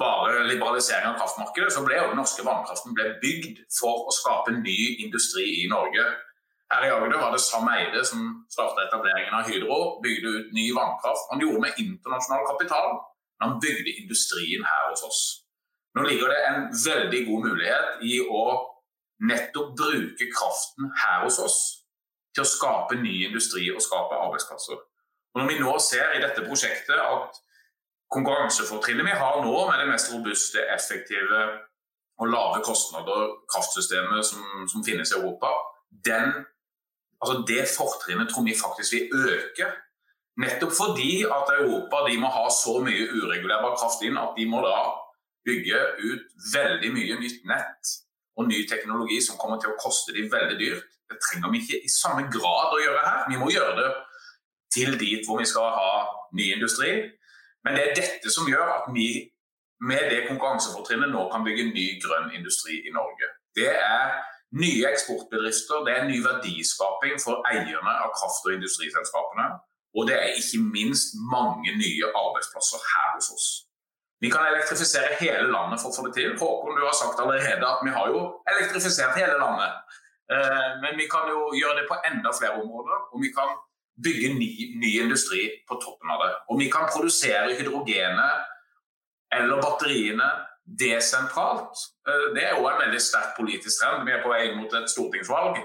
bare 0.00 0.46
liberalisering 0.48 1.06
av 1.10 1.18
kraftmarkedet, 1.20 1.72
så 1.72 1.84
ble 1.84 1.98
jo 1.98 2.08
den 2.08 2.20
norske 2.22 2.44
vannkraften 2.46 2.96
bygd 2.96 3.64
for 3.80 4.08
å 4.08 4.14
skape 4.14 4.54
ny 4.56 4.78
industri 5.04 5.64
i 5.64 5.68
Norge. 5.68 6.04
Her 6.70 6.86
i 6.86 6.90
Agder 6.94 7.18
var 7.18 7.32
det 7.34 7.42
Sam 7.42 7.68
Eide 7.74 8.04
som 8.06 8.20
starta 8.54 8.84
etableringen 8.86 9.34
av 9.34 9.48
Hydro. 9.50 9.78
Bygde 10.04 10.28
ut 10.36 10.52
ny 10.54 10.68
vannkraft. 10.76 11.26
Han 11.32 11.42
gjorde 11.42 11.62
med 11.64 11.78
internasjonal 11.82 12.44
kapital, 12.50 12.90
men 13.38 13.48
han 13.48 13.62
bygde 13.64 13.96
industrien 14.02 14.62
her 14.70 14.90
hos 14.90 15.02
oss. 15.08 15.22
Nå 15.98 16.04
ligger 16.06 16.30
det 16.30 16.40
en 16.48 16.68
veldig 16.84 17.22
god 17.28 17.46
mulighet 17.48 18.04
i 18.06 18.20
å 18.22 18.44
nettopp 19.30 19.72
bruke 19.80 20.28
kraften 20.30 20.92
her 21.02 21.24
hos 21.24 21.40
oss 21.42 21.58
til 22.34 22.44
å 22.44 22.50
skape 22.52 23.00
ny 23.00 23.16
industri 23.26 23.66
og 23.74 23.82
skape 23.82 24.20
arbeidsplasser. 24.26 24.78
Og 25.34 25.40
Når 25.40 25.48
vi 25.50 25.58
nå 25.58 25.74
ser 25.82 26.14
i 26.14 26.22
dette 26.22 26.46
prosjektet 26.46 27.02
at 27.02 27.42
konkurransefortrinnet 28.14 29.06
vi 29.06 29.18
har 29.22 29.42
nå 29.42 29.56
med 29.66 29.82
det 29.82 29.90
mest 29.90 30.12
robuste, 30.14 30.62
effektive 30.76 31.42
og 32.20 32.30
lave 32.30 32.62
kostnader 32.62 33.34
kraftsystemet 33.50 34.26
som, 34.26 34.46
som 34.70 34.86
finnes 34.86 35.10
i 35.10 35.18
Europa, 35.18 35.50
den 36.06 36.32
Altså 37.20 37.44
Det 37.48 37.62
fortrinnet 37.76 38.30
tror 38.30 38.44
vi 38.44 38.56
faktisk 38.56 38.92
vil 38.96 39.08
øke. 39.28 39.66
Nettopp 40.40 40.72
fordi 40.72 41.22
at 41.36 41.52
Europa 41.60 42.04
de 42.08 42.18
må 42.20 42.28
ha 42.32 42.46
så 42.62 42.78
mye 42.84 43.08
uregulerbar 43.12 43.76
kraft 43.80 44.04
inn 44.06 44.16
at 44.18 44.36
de 44.38 44.46
må 44.48 44.62
da 44.64 44.76
bygge 45.44 45.80
ut 46.08 46.24
veldig 46.54 46.92
mye 46.94 47.18
nytt 47.20 47.44
nett 47.48 47.92
og 48.38 48.48
ny 48.48 48.62
teknologi 48.68 49.18
som 49.24 49.38
kommer 49.40 49.60
til 49.60 49.72
å 49.72 49.80
koste 49.80 50.14
de 50.16 50.28
veldig 50.32 50.56
dyrt. 50.60 50.86
Det 51.10 51.18
trenger 51.26 51.52
vi 51.52 51.60
ikke 51.60 51.80
i 51.84 51.92
samme 51.92 52.28
grad 52.32 52.76
å 52.76 52.80
gjøre 52.80 53.04
her. 53.04 53.20
Vi 53.28 53.40
må 53.40 53.50
gjøre 53.52 53.76
det 53.80 53.90
til 54.74 54.96
dit 55.00 55.26
hvor 55.26 55.40
vi 55.42 55.48
skal 55.50 55.74
ha 55.76 55.92
ny 56.38 56.52
industri. 56.54 56.94
Men 57.66 57.76
det 57.76 57.84
er 57.84 57.98
dette 57.98 58.32
som 58.32 58.48
gjør 58.48 58.72
at 58.78 58.88
vi 58.94 59.08
med 59.84 60.10
det 60.12 60.26
konkurransefortrinnet 60.28 61.10
nå 61.12 61.26
kan 61.32 61.44
bygge 61.44 61.70
ny 61.72 61.86
grønn 62.00 62.30
industri 62.36 62.78
i 62.86 62.92
Norge. 62.94 63.28
Det 63.56 63.68
er 63.72 64.20
nye 64.58 64.86
eksportbedrifter, 64.90 65.84
det 65.86 65.92
er 65.94 66.06
ny 66.08 66.18
verdiskaping 66.24 67.20
for 67.22 67.44
eierne 67.50 67.92
av 68.04 68.10
kraft- 68.18 68.46
og 68.46 68.56
industriselskapene. 68.56 69.46
Og 69.98 70.06
det 70.08 70.16
er 70.18 70.38
ikke 70.38 70.62
minst 70.62 71.16
mange 71.34 71.74
nye 71.78 72.10
arbeidsplasser 72.22 72.82
her 72.92 73.08
hos 73.16 73.30
oss. 73.34 73.48
Vi 74.20 74.28
kan 74.30 74.46
elektrifisere 74.50 75.16
hele 75.20 75.48
landet 75.54 75.80
for 75.80 75.90
å 75.90 75.96
få 75.96 76.04
det 76.06 76.14
til. 76.18 76.34
Håkon, 76.38 76.76
du 76.76 76.84
har 76.84 76.96
sagt 76.98 77.22
allerede 77.22 77.64
at 77.66 77.80
vi 77.86 77.94
har 77.94 78.10
jo 78.12 78.20
elektrifisert 78.52 79.16
hele 79.16 79.38
landet. 79.40 79.96
Eh, 80.34 80.68
men 80.82 80.98
vi 81.00 81.08
kan 81.10 81.30
jo 81.32 81.48
gjøre 81.56 81.80
det 81.80 81.86
på 81.88 81.98
enda 82.10 82.32
flere 82.36 82.60
områder. 82.60 82.98
Og 83.14 83.24
vi 83.24 83.32
kan 83.34 83.56
bygge 84.04 84.34
ny, 84.36 84.50
ny 84.82 84.92
industri 85.00 85.46
på 85.68 85.78
toppen 85.80 86.12
av 86.12 86.22
det. 86.24 86.34
Og 86.52 86.60
vi 86.60 86.68
kan 86.72 86.90
produsere 86.92 87.56
hydrogenet 87.56 88.46
eller 89.32 89.62
batteriene 89.62 90.28
desentralt. 90.64 91.76
Eh, 92.08 92.26
det 92.34 92.44
er 92.44 92.58
òg 92.58 92.68
en 92.72 92.82
veldig 92.84 93.00
sterk 93.02 93.36
politisk 93.36 93.80
trend. 93.80 94.06
Vi 94.06 94.14
er 94.14 94.22
på 94.24 94.32
vei 94.32 94.50
mot 94.56 94.74
et 94.74 94.90
stortingsvalg. 94.90 95.58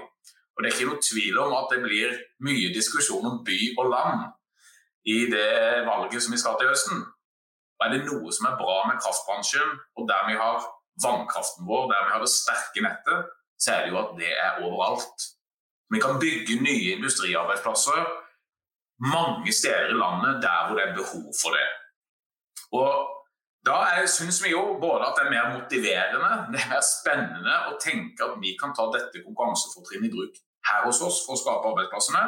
Og 0.56 0.62
Det 0.62 0.70
er 0.70 0.76
ikke 0.76 0.88
noe 0.88 1.04
tvil 1.04 1.38
om 1.38 1.52
at 1.52 1.68
det 1.72 1.82
blir 1.84 2.16
mye 2.40 2.72
diskusjon 2.72 3.26
om 3.28 3.42
by 3.44 3.58
og 3.76 3.90
land 3.92 4.22
i 5.04 5.18
det 5.30 5.84
valget 5.86 6.22
som 6.22 6.32
vi 6.32 6.40
skal 6.40 6.56
til 6.58 6.70
høsten. 6.72 7.04
Og 7.76 7.86
Er 7.86 7.92
det 7.92 8.06
noe 8.06 8.32
som 8.32 8.48
er 8.48 8.56
bra 8.56 8.76
med 8.88 9.00
kraftbransjen, 9.02 9.74
og 9.96 10.08
der 10.08 10.22
vi 10.30 10.38
har 10.40 10.64
vannkraften 11.04 11.68
vår, 11.68 11.90
der 11.92 12.06
vi 12.06 12.12
har 12.14 12.22
det 12.24 12.32
sterke 12.32 12.80
nettet, 12.80 13.28
så 13.60 13.72
er 13.72 13.84
det 13.84 13.92
jo 13.92 13.98
at 14.00 14.16
det 14.16 14.32
er 14.32 14.62
overalt. 14.64 15.28
Vi 15.92 16.00
kan 16.00 16.20
bygge 16.20 16.62
nye 16.64 16.96
industriarbeidsplasser 16.96 18.00
mange 18.98 19.52
steder 19.52 19.92
i 19.92 20.00
landet 20.02 20.42
der 20.42 20.66
hvor 20.66 20.76
det 20.76 20.88
er 20.88 20.98
behov 21.00 21.26
for 21.42 21.50
det. 21.56 21.68
Og 22.72 22.92
da 23.66 24.06
syns 24.10 24.38
vi 24.44 24.52
jo 24.52 24.76
både 24.80 25.08
at 25.08 25.16
det 25.18 25.24
er 25.26 25.32
mer 25.32 25.54
motiverende, 25.56 26.32
det 26.52 26.60
er 26.62 26.70
mer 26.70 26.84
spennende 26.86 27.56
å 27.70 27.78
tenke 27.82 28.26
at 28.26 28.36
vi 28.42 28.54
kan 28.60 28.74
ta 28.76 28.86
dette 28.94 29.24
konkurransefortrinnet 29.24 30.10
i 30.10 30.12
bruk 30.14 30.38
her 30.66 30.86
hos 30.86 31.00
oss 31.02 31.22
for 31.26 31.34
å 31.34 31.40
skape 31.40 31.72
arbeidsplassene, 31.72 32.22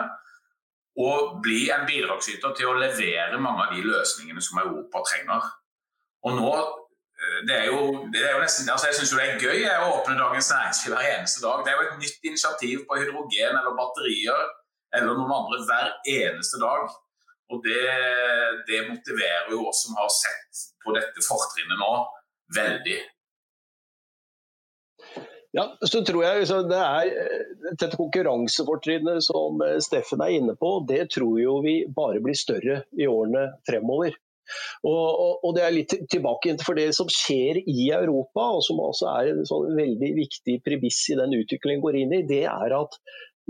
og 0.99 1.39
bli 1.45 1.69
en 1.75 1.87
bidragsyter 1.87 2.55
til 2.59 2.73
å 2.73 2.77
levere 2.79 3.39
mange 3.43 3.67
av 3.67 3.75
de 3.75 3.85
løsningene 3.87 4.43
som 4.43 4.59
Europa 4.65 5.03
trenger. 5.07 5.47
Og 6.27 6.35
nå, 6.35 6.53
eh, 6.59 7.41
det 7.47 7.57
er 7.57 7.67
jo, 7.71 7.81
det 8.13 8.23
er 8.25 8.35
jo 8.35 8.43
nesten, 8.43 8.71
altså 8.75 8.91
Jeg 8.91 8.99
syns 8.99 9.15
det 9.15 9.27
er 9.27 9.43
gøy 9.43 9.67
å 9.79 9.93
åpne 10.01 10.19
Dagens 10.19 10.51
Næringsliv 10.51 10.95
hver 10.95 11.11
eneste 11.13 11.45
dag. 11.45 11.63
Det 11.63 11.73
er 11.73 11.79
jo 11.79 11.87
et 11.87 12.01
nytt 12.03 12.31
initiativ 12.33 12.87
på 12.89 12.99
hydrogen 12.99 13.61
eller 13.61 13.79
batterier 13.79 14.43
eller 14.97 15.15
noen 15.15 15.37
andre 15.39 15.63
hver 15.69 15.93
eneste 16.19 16.59
dag. 16.63 16.91
Og 17.49 17.63
det, 17.65 17.85
det, 18.69 18.83
motiverer 18.91 19.53
jo 19.55 19.63
oss 19.71 19.87
som 19.87 19.97
har 19.97 20.11
sett 20.13 20.67
på 20.85 20.93
dette 20.97 21.25
fortrinnet 21.25 21.81
nå, 21.81 21.93
veldig. 22.57 22.99
Ja, 25.57 25.65
så 25.81 26.03
tror 26.05 26.27
jeg 26.27 26.45
det 26.69 26.79
er 26.79 27.07
Dette 27.71 27.97
konkurransefortrinnet 27.97 29.25
som 29.25 29.63
eh, 29.65 29.79
Steffen 29.81 30.21
er 30.21 30.35
inne 30.37 30.55
på, 30.61 30.75
det 30.89 31.07
tror 31.15 31.39
jo 31.41 31.59
vi 31.65 31.81
bare 31.89 32.21
blir 32.21 32.37
større 32.37 32.83
i 32.93 33.09
årene 33.09 33.47
fremover. 33.69 34.13
Og, 34.87 35.07
og, 35.09 35.33
og, 35.45 35.51
det 35.57 35.65
er 35.65 35.75
litt 35.75 35.95
tilbake 36.13 36.55
for 36.65 36.79
det 36.79 36.91
som 36.97 37.09
skjer 37.13 37.61
i 37.61 37.89
Europa, 37.93 38.47
og 38.57 38.63
som 38.65 38.81
også 38.81 39.09
er 39.11 39.33
en 39.33 39.49
sånn 39.49 39.75
veldig 39.77 40.13
viktig 40.17 40.59
premiss 40.65 41.03
i 41.13 41.19
den 41.19 41.37
utviklingen 41.37 41.85
går 41.85 41.99
inn 42.03 42.15
i, 42.21 42.23
det 42.29 42.45
er 42.49 42.77
at 42.79 42.97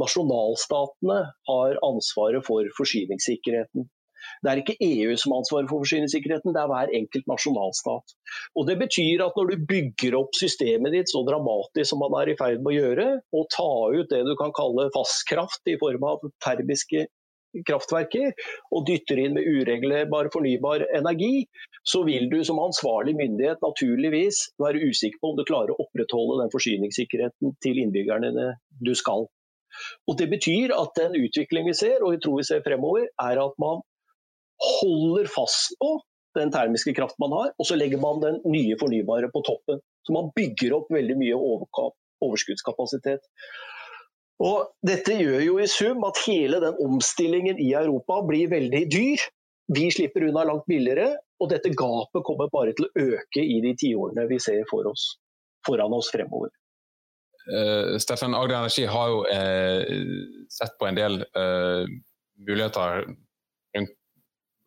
nasjonalstatene 0.00 1.20
har 1.50 1.78
ansvaret 1.86 2.46
for 2.46 2.68
forsyningssikkerheten. 2.78 3.88
Det 4.42 4.50
er 4.50 4.60
ikke 4.60 4.76
EU 4.84 5.14
som 5.18 5.32
har 5.32 5.42
ansvaret 5.42 5.70
for 5.70 5.84
forsyningssikkerheten, 5.84 6.54
det 6.54 6.62
er 6.62 6.70
hver 6.70 6.94
enkelt 7.00 7.28
nasjonalstat. 7.30 8.16
Og 8.56 8.66
Det 8.68 8.78
betyr 8.82 9.24
at 9.24 9.38
når 9.38 9.52
du 9.52 9.66
bygger 9.72 10.18
opp 10.18 10.34
systemet 10.36 10.94
ditt 10.94 11.12
så 11.12 11.22
dramatisk 11.26 11.92
som 11.92 12.02
man 12.02 12.16
er 12.20 12.32
i 12.32 12.38
ferd 12.38 12.64
med 12.64 12.72
å 12.72 12.78
gjøre, 12.78 13.06
og 13.32 13.48
ta 13.54 13.70
ut 13.94 14.10
det 14.12 14.24
du 14.26 14.34
kan 14.40 14.54
kalle 14.56 14.90
fastkraft 14.96 15.72
i 15.72 15.78
form 15.80 16.04
av 16.10 16.26
termiske 16.44 17.06
kraftverker, 17.68 18.34
og 18.74 18.84
dytter 18.90 19.22
inn 19.22 19.34
med 19.38 19.48
ureglerbar 19.48 20.28
fornybar 20.34 20.84
energi, 20.98 21.46
så 21.86 22.02
vil 22.04 22.28
du 22.30 22.42
som 22.44 22.60
ansvarlig 22.60 23.16
myndighet 23.16 23.64
naturligvis 23.64 24.42
være 24.60 24.82
usikker 24.90 25.22
på 25.22 25.32
om 25.32 25.38
du 25.38 25.46
klarer 25.48 25.72
å 25.72 25.80
opprettholde 25.86 26.42
den 26.42 26.52
forsyningssikkerheten 26.52 27.56
til 27.64 27.80
innbyggerne 27.84 28.52
du 28.84 28.94
skal. 28.98 29.26
Og 30.08 30.18
Det 30.18 30.28
betyr 30.30 30.74
at 30.76 30.98
den 30.98 31.16
utvikling 31.20 31.68
vi 31.70 31.76
ser, 31.76 32.02
og 32.02 32.14
vi 32.14 32.20
tror 32.24 32.40
vi 32.40 32.48
ser 32.48 32.64
fremover, 32.66 33.08
er 33.22 33.40
at 33.44 33.54
man 33.62 33.82
holder 34.58 35.30
fast 35.30 35.74
på 35.80 35.96
den 36.38 36.52
termiske 36.54 36.94
kraften 36.94 37.24
man 37.24 37.36
har, 37.36 37.54
og 37.58 37.66
så 37.66 37.78
legger 37.78 38.00
man 38.02 38.20
den 38.22 38.38
nye 38.46 38.76
fornybare 38.80 39.30
på 39.32 39.42
toppen. 39.46 39.80
Så 40.06 40.14
man 40.14 40.30
bygger 40.36 40.76
opp 40.78 40.90
veldig 40.92 41.16
mye 41.18 41.38
overskuddskapasitet. 41.38 43.24
Og 44.44 44.70
Dette 44.86 45.16
gjør 45.18 45.42
jo 45.42 45.56
i 45.58 45.66
sum 45.70 46.04
at 46.06 46.20
hele 46.26 46.60
den 46.62 46.78
omstillingen 46.84 47.58
i 47.58 47.72
Europa 47.74 48.20
blir 48.26 48.50
veldig 48.52 48.84
dyr. 48.92 49.24
Vi 49.74 49.88
slipper 49.92 50.28
unna 50.28 50.46
langt 50.48 50.68
billigere, 50.70 51.10
og 51.42 51.50
dette 51.50 51.74
gapet 51.76 52.24
kommer 52.24 52.50
bare 52.52 52.72
til 52.76 52.86
å 52.86 53.08
øke 53.18 53.42
i 53.42 53.58
de 53.64 53.74
tiårene 53.78 54.24
vi 54.30 54.38
ser 54.40 54.62
for 54.70 54.88
oss, 54.88 55.10
foran 55.66 55.92
oss 55.96 56.08
fremover. 56.14 56.54
Uh, 57.48 57.96
Steffen, 57.98 58.34
Agder 58.34 58.58
Energi 58.58 58.84
har 58.84 59.08
jo 59.08 59.22
uh, 59.24 60.44
sett 60.52 60.74
på 60.78 60.88
en 60.88 60.98
del 60.98 61.22
uh, 61.32 61.88
muligheter 62.44 63.06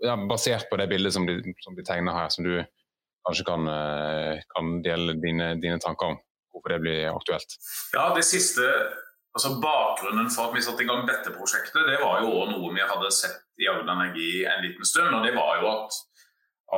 ja, 0.02 0.16
basert 0.26 0.66
på 0.70 0.80
det 0.82 0.88
bildet 0.90 1.14
som 1.14 1.28
de, 1.30 1.36
som 1.62 1.76
de, 1.78 1.84
tegner 1.86 2.16
her, 2.16 2.30
som 2.34 2.42
du 2.48 2.56
kanskje 3.22 3.44
kan, 3.46 3.68
kan 4.50 4.70
dele 4.82 5.14
dine, 5.22 5.52
dine, 5.62 5.76
tanker 5.78 6.08
om 6.10 6.16
hvorfor 6.50 6.74
det 6.74 6.80
blir 6.82 7.04
aktuelt? 7.12 7.54
Ja, 7.94 8.08
det 8.16 8.24
siste, 8.26 8.66
altså 9.38 9.52
Bakgrunnen 9.62 10.32
for 10.34 10.50
at 10.50 10.58
vi 10.58 10.64
satte 10.66 10.82
i 10.82 10.88
gang 10.90 11.06
dette 11.06 11.36
prosjektet, 11.36 11.86
det 11.86 12.00
var 12.02 12.24
jo 12.24 12.32
også 12.32 12.56
noe 12.56 12.72
vi 12.74 12.82
hadde 12.82 13.12
sett 13.14 13.62
i 13.62 13.70
Agder 13.70 13.94
Energi 13.94 14.32
en 14.42 14.66
liten 14.66 14.90
stund. 14.90 15.14
og 15.14 15.22
Det 15.22 15.36
var 15.38 15.62
jo 15.62 15.70
at, 15.70 16.02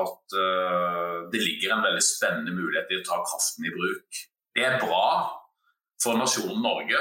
at 0.01 0.37
det 1.31 1.45
ligger 1.45 1.77
en 1.77 1.87
veldig 1.87 2.03
spennende 2.03 2.57
mulighet 2.59 2.91
i 2.91 2.99
å 2.99 3.07
ta 3.07 3.23
kraften 3.23 3.71
i 3.71 3.73
bruk. 3.77 4.23
Det 4.51 4.67
er 4.67 4.81
bra 4.83 5.07
for 6.03 6.19
nasjonen 6.19 6.61
Norge. 6.63 6.99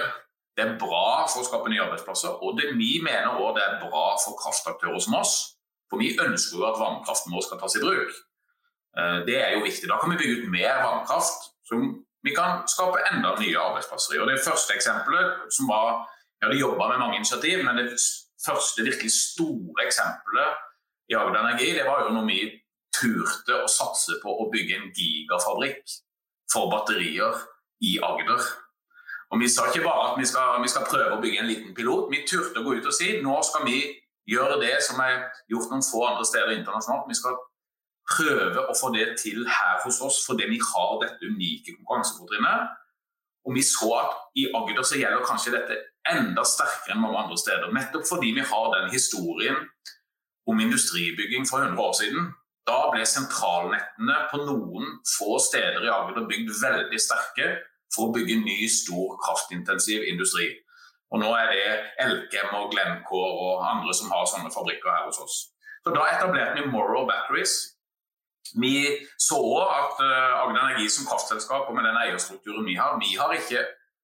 Det 0.56 0.64
er 0.64 0.78
bra 0.80 1.24
for 1.30 1.40
å 1.40 1.46
skape 1.46 1.70
nye 1.72 1.82
arbeidsplasser, 1.82 2.36
og 2.44 2.58
det 2.60 2.74
vi 2.76 2.98
mener 3.04 3.40
òg 3.40 3.56
det 3.56 3.64
er 3.64 3.80
bra 3.82 4.12
for 4.20 4.36
kraftaktører 4.40 5.00
som 5.00 5.16
oss. 5.20 5.34
For 5.90 6.00
vi 6.00 6.12
ønsker 6.20 6.58
jo 6.60 6.68
at 6.68 6.80
vannkraften 6.80 7.32
vår 7.34 7.44
skal 7.46 7.60
tas 7.60 7.76
i 7.76 7.82
bruk. 7.82 8.12
Eh, 8.98 9.18
det 9.28 9.38
er 9.40 9.54
jo 9.56 9.66
viktig. 9.66 9.88
Da 9.88 9.98
kan 10.00 10.12
vi 10.12 10.20
bygge 10.20 10.42
ut 10.42 10.52
mer 10.52 10.80
vannkraft, 10.84 11.52
som 11.68 11.86
vi 12.24 12.34
kan 12.36 12.62
skape 12.70 13.00
enda 13.10 13.34
nye 13.40 13.60
arbeidsplasser 13.60 14.16
i. 14.16 14.20
Og 14.22 14.28
Det 14.30 14.44
første 14.44 14.76
eksempelet 14.76 15.52
som 15.52 15.68
var 15.68 16.08
Jeg 16.42 16.48
hadde 16.48 16.58
jobba 16.58 16.88
med 16.88 16.98
mange 16.98 17.16
initiativ, 17.16 17.60
men 17.64 17.76
det 17.76 17.94
første 18.46 18.82
virkelig 18.82 19.12
store 19.14 19.84
eksempelet 19.86 20.56
i 21.08 21.14
Agder 21.14 21.38
Energi, 21.38 21.68
det 21.78 21.84
var 21.86 22.02
jo 22.02 22.08
når 22.16 22.24
vi 22.26 22.38
turte 22.90 23.60
å 23.62 23.68
satse 23.70 24.16
på 24.18 24.32
å 24.42 24.48
bygge 24.50 24.74
en 24.74 24.88
gigafabrikk 24.90 25.94
for 26.50 26.66
batterier 26.72 27.38
i 27.78 27.94
Agder. 28.02 28.42
Og 29.32 29.40
Vi 29.40 29.48
sa 29.48 29.64
ikke 29.66 29.84
bare 29.84 30.10
at 30.10 30.18
vi 30.20 30.26
skal, 30.28 30.60
vi 30.62 30.68
skal, 30.68 30.84
prøve 30.84 31.16
å 31.16 31.20
bygge 31.22 31.40
en 31.40 31.48
liten 31.48 31.74
pilot, 31.74 32.10
vi 32.12 32.20
turte 32.28 32.60
å 32.60 32.66
gå 32.66 32.74
ut 32.76 32.88
og 32.88 32.92
si 32.92 33.14
nå 33.24 33.38
skal 33.48 33.64
vi 33.64 33.78
gjøre 34.28 34.58
det 34.60 34.74
som 34.84 35.00
er 35.00 35.24
gjort 35.50 35.72
noen 35.72 35.86
få 35.86 36.02
andre 36.04 36.26
steder 36.28 36.52
internasjonalt. 36.58 37.08
Vi 37.08 37.16
skal 37.16 37.38
prøve 38.12 38.66
å 38.68 38.76
få 38.76 38.90
det 38.92 39.06
til 39.22 39.40
her 39.48 39.80
hos 39.86 40.02
oss 40.04 40.20
fordi 40.26 40.50
vi 40.50 40.60
har 40.60 40.92
dette 41.00 41.30
unike 41.32 41.78
konkurransefortrinnet. 41.78 42.76
Og 43.48 43.56
vi 43.56 43.64
så 43.66 43.88
at 43.98 44.12
i 44.38 44.46
Agder 44.54 44.84
så 44.86 45.00
gjelder 45.00 45.24
kanskje 45.26 45.56
dette 45.56 45.80
enda 46.12 46.44
sterkere 46.46 46.94
enn 46.94 47.02
mange 47.02 47.24
andre 47.24 47.40
steder. 47.40 47.72
Nettopp 47.74 48.06
fordi 48.06 48.34
vi 48.36 48.44
har 48.52 48.68
den 48.76 48.92
historien 48.92 49.58
om 50.46 50.60
industribygging 50.60 51.48
for 51.48 51.64
100 51.64 51.82
år 51.82 51.96
siden. 51.98 52.30
Da 52.68 52.78
ble 52.92 53.02
sentralnettene 53.08 54.20
på 54.30 54.44
noen 54.44 54.98
få 55.16 55.40
steder 55.42 55.82
i 55.82 55.90
Agder 55.90 56.28
bygd 56.28 56.52
veldig 56.60 57.00
sterke 57.00 57.54
for 57.94 58.08
å 58.08 58.14
bygge 58.14 58.40
ny, 58.40 58.58
stor 58.72 59.16
kraftintensiv 59.22 60.06
industri. 60.08 60.48
Og 61.12 61.20
Nå 61.20 61.28
er 61.36 61.50
det 61.52 61.64
Elkem 62.00 62.54
og 62.56 62.70
Glencore 62.72 63.32
og 63.44 63.66
andre 63.68 63.92
som 63.96 64.12
har 64.14 64.24
sånne 64.28 64.52
fabrikker 64.54 64.88
her 64.88 65.06
hos 65.10 65.20
oss. 65.20 65.36
Så 65.84 65.92
Da 65.92 66.06
etablerte 66.14 66.62
vi 66.62 66.72
Morrow 66.72 67.04
Batteries. 67.08 67.52
Vi 68.56 68.74
så 69.20 69.42
at 69.64 70.00
uh, 70.00 70.40
Agder 70.40 70.58
Energi 70.60 70.88
som 70.90 71.06
kraftselskap 71.08 71.68
og 71.68 71.76
med 71.76 71.86
den 71.88 72.00
eierstrukturen 72.00 72.66
vi 72.66 72.74
har, 72.80 72.96
vi 73.00 73.14
har 73.16 73.32
ikke 73.36 73.62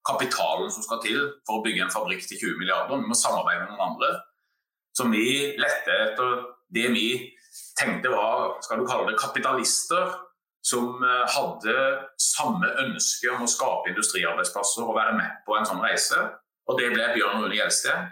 kapitalen 0.08 0.70
som 0.72 0.84
skal 0.84 1.00
til 1.04 1.18
for 1.46 1.58
å 1.58 1.64
bygge 1.64 1.84
en 1.84 1.92
fabrikk 1.92 2.24
til 2.28 2.40
20 2.44 2.60
milliarder. 2.60 3.00
Vi 3.00 3.10
må 3.10 3.16
samarbeide 3.18 3.64
med 3.64 3.74
noen 3.74 3.92
andre. 3.92 4.12
Så 4.96 5.08
vi 5.12 5.26
lette 5.60 5.98
etter 6.08 6.46
det 6.74 6.86
vi 6.94 7.08
tenkte 7.78 8.12
var 8.12 8.58
skal 8.64 8.80
du 8.80 8.88
kalle 8.88 9.08
det 9.10 9.20
kapitalister 9.20 10.16
som 10.64 11.02
eh, 11.04 11.24
hadde 11.34 11.74
samme 12.20 12.70
ønske 12.84 13.30
om 13.32 13.44
å 13.44 13.50
skape 13.50 13.92
industriarbeidsplasser 13.92 14.84
og 14.84 14.96
være 14.98 15.16
med 15.18 15.42
på 15.46 15.56
en 15.56 15.68
sånn 15.68 15.82
reise. 15.84 16.18
og 16.68 16.76
det 16.76 16.90
ble 16.92 17.04
Bjørn 17.14 17.42
Rune 17.42 17.56
Gjelsted. 17.56 18.10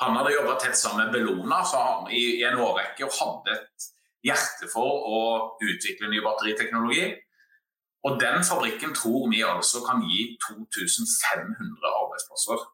Han 0.00 0.16
hadde 0.16 0.32
jobba 0.32 0.54
tett 0.58 0.78
sammen 0.78 1.04
med 1.04 1.12
Bellona 1.12 1.60
i, 2.08 2.40
i, 2.40 2.44
en 2.48 2.56
årrekke 2.56 3.04
og 3.04 3.12
hadde 3.18 3.58
et 3.58 3.88
hjerte 4.24 4.70
for 4.72 5.04
å 5.04 5.20
utvikle 5.60 6.08
ny 6.08 6.22
batteriteknologi. 6.24 7.10
Og 8.08 8.16
den 8.20 8.40
fabrikken 8.44 8.94
tror 8.96 9.28
vi 9.32 9.44
altså 9.44 9.84
kan 9.84 10.00
gi 10.08 10.34
2500 10.48 11.92
arbeidsplasser. 11.92 12.64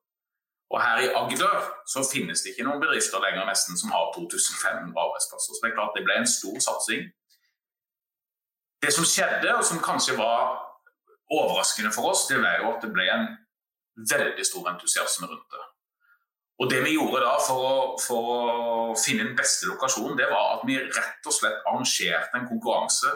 Og 0.71 0.79
her 0.79 1.03
i 1.03 1.11
Agder 1.19 1.67
så 1.91 2.03
finnes 2.07 2.43
det 2.43 2.53
ikke 2.53 2.67
noen 2.67 2.83
bedrifter 2.83 3.23
lenger 3.23 3.49
nesten 3.51 3.79
som 3.79 3.91
har 3.95 4.13
2500 4.15 4.95
arbeidsplasser. 4.95 5.55
Så 5.55 5.63
det 5.63 5.71
er 5.73 5.77
klart 5.79 5.97
det 5.99 6.07
ble 6.07 6.21
en 6.23 6.31
stor 6.39 6.59
satsing. 6.63 7.11
Det 8.81 8.93
som 8.95 9.05
skjedde, 9.05 9.53
og 9.55 9.65
som 9.67 9.83
kanskje 9.85 10.17
var 10.19 10.57
overraskende 11.31 11.93
for 11.95 12.13
oss, 12.13 12.27
det 12.31 12.41
var 12.41 12.63
jo 12.63 12.73
at 12.73 12.85
det 12.85 12.93
ble 12.95 13.07
en 13.13 13.27
veldig 14.11 14.47
stor 14.47 14.71
entusiasme 14.73 15.29
rundt 15.29 15.53
det. 15.53 15.67
Og 16.61 16.69
det 16.69 16.83
vi 16.85 16.95
gjorde 16.97 17.23
da 17.25 17.37
for 17.41 17.65
å, 17.65 17.75
for 18.01 18.31
å 18.33 18.97
finne 19.01 19.25
den 19.25 19.37
beste 19.37 19.69
lokasjonen, 19.71 20.17
det 20.19 20.29
var 20.29 20.59
at 20.59 20.67
vi 20.69 20.77
rett 20.81 21.29
og 21.29 21.33
slett 21.33 21.63
arrangerte 21.65 22.37
en 22.37 22.49
konkurranse 22.51 23.15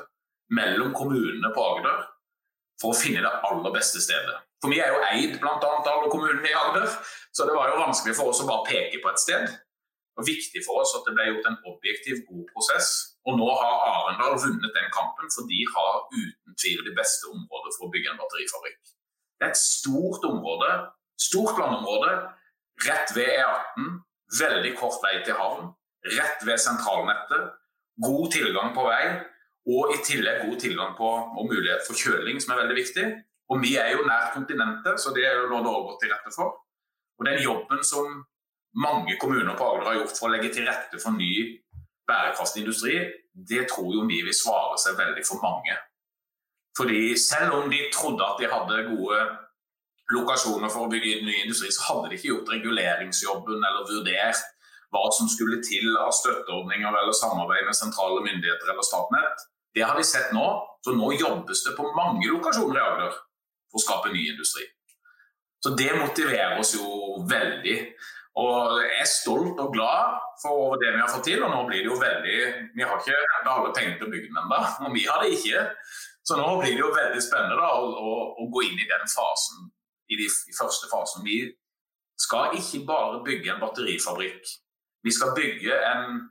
mellom 0.56 0.94
kommunene 0.96 1.50
på 1.52 1.66
Agder 1.74 2.06
for 2.80 2.92
å 2.92 2.96
finne 2.96 3.20
det 3.24 3.32
aller 3.48 3.74
beste 3.74 4.00
stedet. 4.02 4.38
For 4.64 4.72
vi 4.72 4.80
er 4.80 4.94
jo 4.94 5.02
eid 5.10 5.36
bl.a. 5.42 5.58
av 5.60 5.90
alle 5.90 6.08
kommunene 6.12 6.48
i 6.48 6.56
Agder, 6.56 6.88
så 7.36 7.44
det 7.44 7.56
var 7.56 7.68
jo 7.68 7.82
vanskelig 7.82 8.16
for 8.16 8.32
oss 8.32 8.40
å 8.40 8.48
bare 8.48 8.64
peke 8.68 9.02
på 9.02 9.12
et 9.12 9.20
sted. 9.20 9.52
Det 10.14 10.22
var 10.22 10.30
viktig 10.30 10.60
for 10.62 10.78
oss 10.78 10.92
at 10.94 11.08
det 11.08 11.12
ble 11.16 11.24
gjort 11.26 11.48
en 11.50 11.56
objektiv, 11.66 12.20
god 12.30 12.44
prosess. 12.54 12.90
Og 13.26 13.34
nå 13.34 13.48
har 13.50 13.80
Arendal 13.90 14.36
vunnet 14.38 14.76
den 14.76 14.92
kampen, 14.94 15.26
for 15.34 15.48
de 15.50 15.58
har 15.74 16.04
uten 16.14 16.54
tvil 16.62 16.84
det 16.86 16.94
beste 16.94 17.26
området 17.32 17.72
for 17.74 17.88
å 17.88 17.90
bygge 17.90 18.12
en 18.12 18.20
batterifabrikk. 18.20 18.78
Det 19.34 19.48
er 19.48 19.50
et 19.50 19.58
stort 19.58 20.22
område, 20.28 20.70
stort 21.18 21.58
landområde, 21.58 22.12
rett 22.86 23.10
ved 23.16 23.32
E18, 23.40 23.90
veldig 24.38 24.72
kort 24.78 25.02
vei 25.02 25.16
til 25.26 25.34
havn, 25.40 25.72
rett 26.14 26.46
ved 26.46 26.62
sentralnettet, 26.62 27.50
god 28.06 28.30
tilgang 28.34 28.70
på 28.76 28.86
vei, 28.86 29.04
og 29.74 29.94
i 29.96 29.98
tillegg 30.06 30.44
god 30.44 30.60
tilgang 30.60 30.94
på 30.98 31.10
og 31.10 31.48
mulighet 31.48 31.82
for 31.88 31.98
kjøling, 31.98 32.38
som 32.38 32.54
er 32.54 32.62
veldig 32.62 32.76
viktig. 32.78 33.06
Og 33.50 33.60
vi 33.64 33.74
er 33.80 33.90
jo 33.96 34.06
nært 34.06 34.34
kontinentet, 34.36 35.00
så 35.00 35.10
det 35.16 35.26
er 35.26 35.40
jo 35.40 35.50
nå 35.50 35.58
Norge 35.64 35.90
gått 35.90 36.04
til 36.04 36.12
rette 36.12 36.32
for. 36.36 36.54
Og 37.18 37.28
den 37.28 37.42
jobben 37.42 37.82
som 37.86 38.22
mange 38.74 39.16
kommuner 39.20 39.54
på 39.56 39.66
Agder 39.70 39.90
har 39.90 39.98
gjort 40.00 40.18
for 40.18 40.28
å 40.28 40.34
legge 40.34 40.50
til 40.54 40.66
rette 40.68 41.00
for 41.02 41.14
ny 41.16 41.32
bærekraftig 42.08 42.64
industri, 42.64 42.94
det 43.34 43.66
tror 43.70 43.90
jo 43.94 44.06
vi 44.08 44.20
vil 44.26 44.36
svare 44.36 44.76
seg 44.80 44.98
veldig 44.98 45.24
for 45.26 45.42
mange. 45.42 45.76
Fordi 46.76 47.14
selv 47.18 47.54
om 47.60 47.70
de 47.70 47.80
trodde 47.94 48.26
at 48.26 48.40
de 48.40 48.50
hadde 48.50 48.86
gode 48.90 49.20
lokasjoner 50.12 50.72
for 50.72 50.86
å 50.86 50.90
bygge 50.92 51.22
ny 51.24 51.36
industri, 51.44 51.70
så 51.72 51.86
hadde 51.88 52.10
de 52.10 52.18
ikke 52.18 52.32
gjort 52.32 52.52
reguleringsjobben 52.56 53.62
eller 53.62 53.88
vurdert 53.88 54.42
hva 54.94 55.08
som 55.14 55.30
skulle 55.30 55.62
til 55.64 55.96
av 55.98 56.12
støtteordninger 56.14 56.86
eller 56.86 57.16
samarbeid 57.18 57.66
med 57.66 57.78
sentrale 57.78 58.20
myndigheter 58.26 58.70
eller 58.70 58.86
Statnett. 58.86 59.46
Det 59.74 59.82
har 59.82 59.98
de 59.98 60.04
sett 60.06 60.30
nå, 60.34 60.44
så 60.84 60.94
nå 60.94 61.08
jobbes 61.16 61.64
det 61.66 61.74
på 61.78 61.88
mange 61.96 62.28
lokasjoner 62.30 62.78
i 62.78 62.84
Agder 62.84 63.16
for 63.72 63.80
å 63.80 63.82
skape 63.82 64.12
ny 64.14 64.28
industri. 64.34 64.66
Så 65.64 65.72
det 65.74 65.94
motiverer 65.96 66.60
oss 66.60 66.74
jo 66.76 67.24
veldig. 67.26 67.78
Og 68.40 68.80
jeg 68.82 68.98
er 68.98 69.06
stolt 69.06 69.60
og 69.62 69.70
glad 69.74 70.16
for 70.42 70.74
det 70.82 70.90
vi 70.90 71.00
har 71.02 71.12
fått 71.12 71.28
til. 71.28 71.42
Og 71.44 71.52
nå 71.52 71.60
blir 71.68 71.84
det 71.84 71.90
jo 71.92 72.00
veldig 72.00 72.38
Vi 72.74 72.82
har 72.82 72.98
ikke 72.98 73.20
alle 73.44 73.70
penger 73.76 73.98
til 73.98 74.08
å 74.08 74.12
bygge 74.14 74.30
den 74.30 74.40
ennå, 74.42 74.60
og 74.88 74.96
vi 74.96 75.04
har 75.06 75.22
det 75.22 75.36
ikke. 75.36 75.64
Så 76.24 76.38
nå 76.40 76.48
blir 76.58 76.74
det 76.74 76.82
jo 76.82 76.90
veldig 76.94 77.22
spennende 77.22 77.60
da, 77.60 77.70
å, 77.78 77.88
å, 77.94 78.12
å, 78.40 78.48
gå 78.50 78.64
inn 78.66 78.80
i 78.80 78.88
den 78.90 79.10
fasen, 79.12 79.68
i 80.08 80.18
de 80.18 80.26
i 80.26 80.56
første 80.56 80.88
fasen. 80.90 81.24
Vi 81.26 81.38
skal 82.24 82.56
ikke 82.58 82.84
bare 82.88 83.20
bygge 83.26 83.52
en 83.52 83.60
batterifabrikk. 83.62 84.54
Vi 85.04 85.12
skal 85.12 85.34
bygge 85.36 85.76
en 85.92 86.22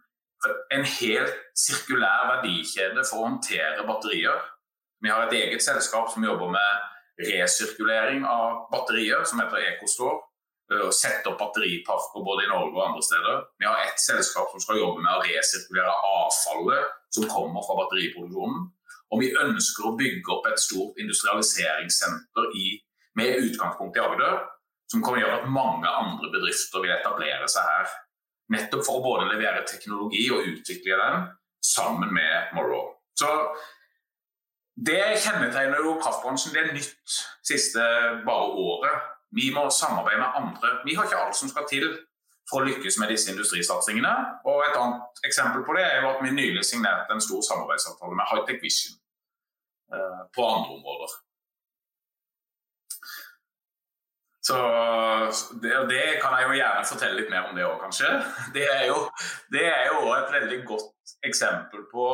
en 0.72 0.86
helt 1.00 1.36
sirkulær 1.58 2.28
verdikjede 2.32 3.04
for 3.08 3.22
å 3.22 3.30
håndtere 3.30 3.86
batterier. 3.88 4.42
Vi 5.04 5.12
har 5.12 5.26
et 5.26 5.36
eget 5.38 5.64
selskap 5.64 6.12
som 6.12 6.26
jobber 6.26 6.52
med 6.54 7.28
resirkulering 7.28 8.26
av 8.28 8.66
batterier, 8.72 9.24
som 9.28 9.42
heter 9.44 9.64
Ecostore. 9.74 10.22
Å 10.82 10.92
sette 10.96 11.30
opp 11.30 11.40
batteriparker 11.42 12.24
både 12.26 12.46
i 12.46 12.52
Norge 12.52 12.74
og 12.74 12.86
andre 12.88 13.04
steder. 13.06 13.44
Vi 13.62 13.68
har 13.68 13.84
et 13.84 14.00
selskap 14.02 14.50
som 14.52 14.64
skal 14.64 14.80
jobbe 14.82 15.04
med 15.04 15.12
å 15.12 15.22
resirkulere 15.26 15.94
avfallet 16.10 16.96
som 17.14 17.28
kommer 17.30 17.66
fra 17.66 17.78
batteriproduksjonen. 17.84 18.64
Og 19.14 19.22
vi 19.22 19.30
ønsker 19.38 19.86
å 19.86 19.94
bygge 20.00 20.34
opp 20.34 20.48
et 20.50 20.62
stort 20.62 20.98
industrialiseringssenter 21.02 22.56
i, 22.58 22.72
med 23.20 23.44
utgangspunkt 23.44 24.00
i 24.00 24.02
Agder, 24.02 24.40
som 24.90 25.04
kan 25.06 25.20
gjøre 25.20 25.44
at 25.44 25.52
mange 25.54 25.90
andre 25.90 26.32
bedrifter 26.34 26.82
vil 26.82 26.96
etablere 26.96 27.46
seg 27.52 27.70
her. 27.76 27.94
Nettopp 28.54 28.84
for 28.88 29.00
å 29.00 29.06
både 29.06 29.30
levere 29.30 29.62
teknologi 29.70 30.26
og 30.34 30.50
utvikle 30.50 30.98
den 31.00 31.30
sammen 31.64 32.12
med 32.14 32.54
Morrow. 32.58 32.92
Så 33.18 33.30
Det 34.74 35.22
kjennetegner 35.22 35.84
jo 35.86 36.00
kraftbransjen. 36.02 36.54
Det 36.54 36.62
er 36.64 36.72
nytt 36.74 37.18
siste 37.46 37.84
bare 38.26 38.48
året. 38.58 39.13
Vi 39.36 39.50
må 39.56 39.68
samarbeide 39.74 40.22
med 40.22 40.40
andre. 40.42 40.74
Vi 40.86 40.96
har 40.96 41.08
ikke 41.08 41.22
alt 41.26 41.38
som 41.38 41.52
skal 41.52 41.66
til 41.70 41.88
for 42.50 42.62
å 42.62 42.68
lykkes 42.68 43.00
med 43.02 43.12
disse 43.14 43.32
industrisatsingene. 43.32 44.14
Og 44.46 44.64
Et 44.68 44.80
annet 44.80 45.26
eksempel 45.28 45.64
på 45.66 45.76
det 45.78 45.86
er 45.88 46.02
jo 46.02 46.14
at 46.14 46.24
vi 46.24 46.34
nylig 46.36 46.66
signerte 46.68 47.16
en 47.16 47.24
stor 47.24 47.42
samarbeidsavtale 47.50 48.18
med 48.20 48.30
Hightech 48.32 48.64
Vision 48.64 48.98
eh, 49.94 50.24
på 50.36 50.48
andre 50.48 50.80
områder. 50.80 51.20
Så 54.44 54.58
det, 55.64 55.72
det, 55.88 56.02
kan 56.22 56.36
jeg 56.36 56.48
jo 56.50 56.56
gjerne 56.58 56.88
fortelle 56.88 57.20
litt 57.22 57.30
mer 57.32 57.46
om 57.48 57.56
det 57.56 57.64
òg, 57.64 57.78
kanskje. 57.80 58.10
Det 58.56 58.66
er, 58.68 58.90
jo, 58.90 58.98
er 59.56 60.18
et 60.18 60.34
veldig 60.36 60.58
godt 60.68 61.14
eksempel 61.24 61.86
på 61.92 62.08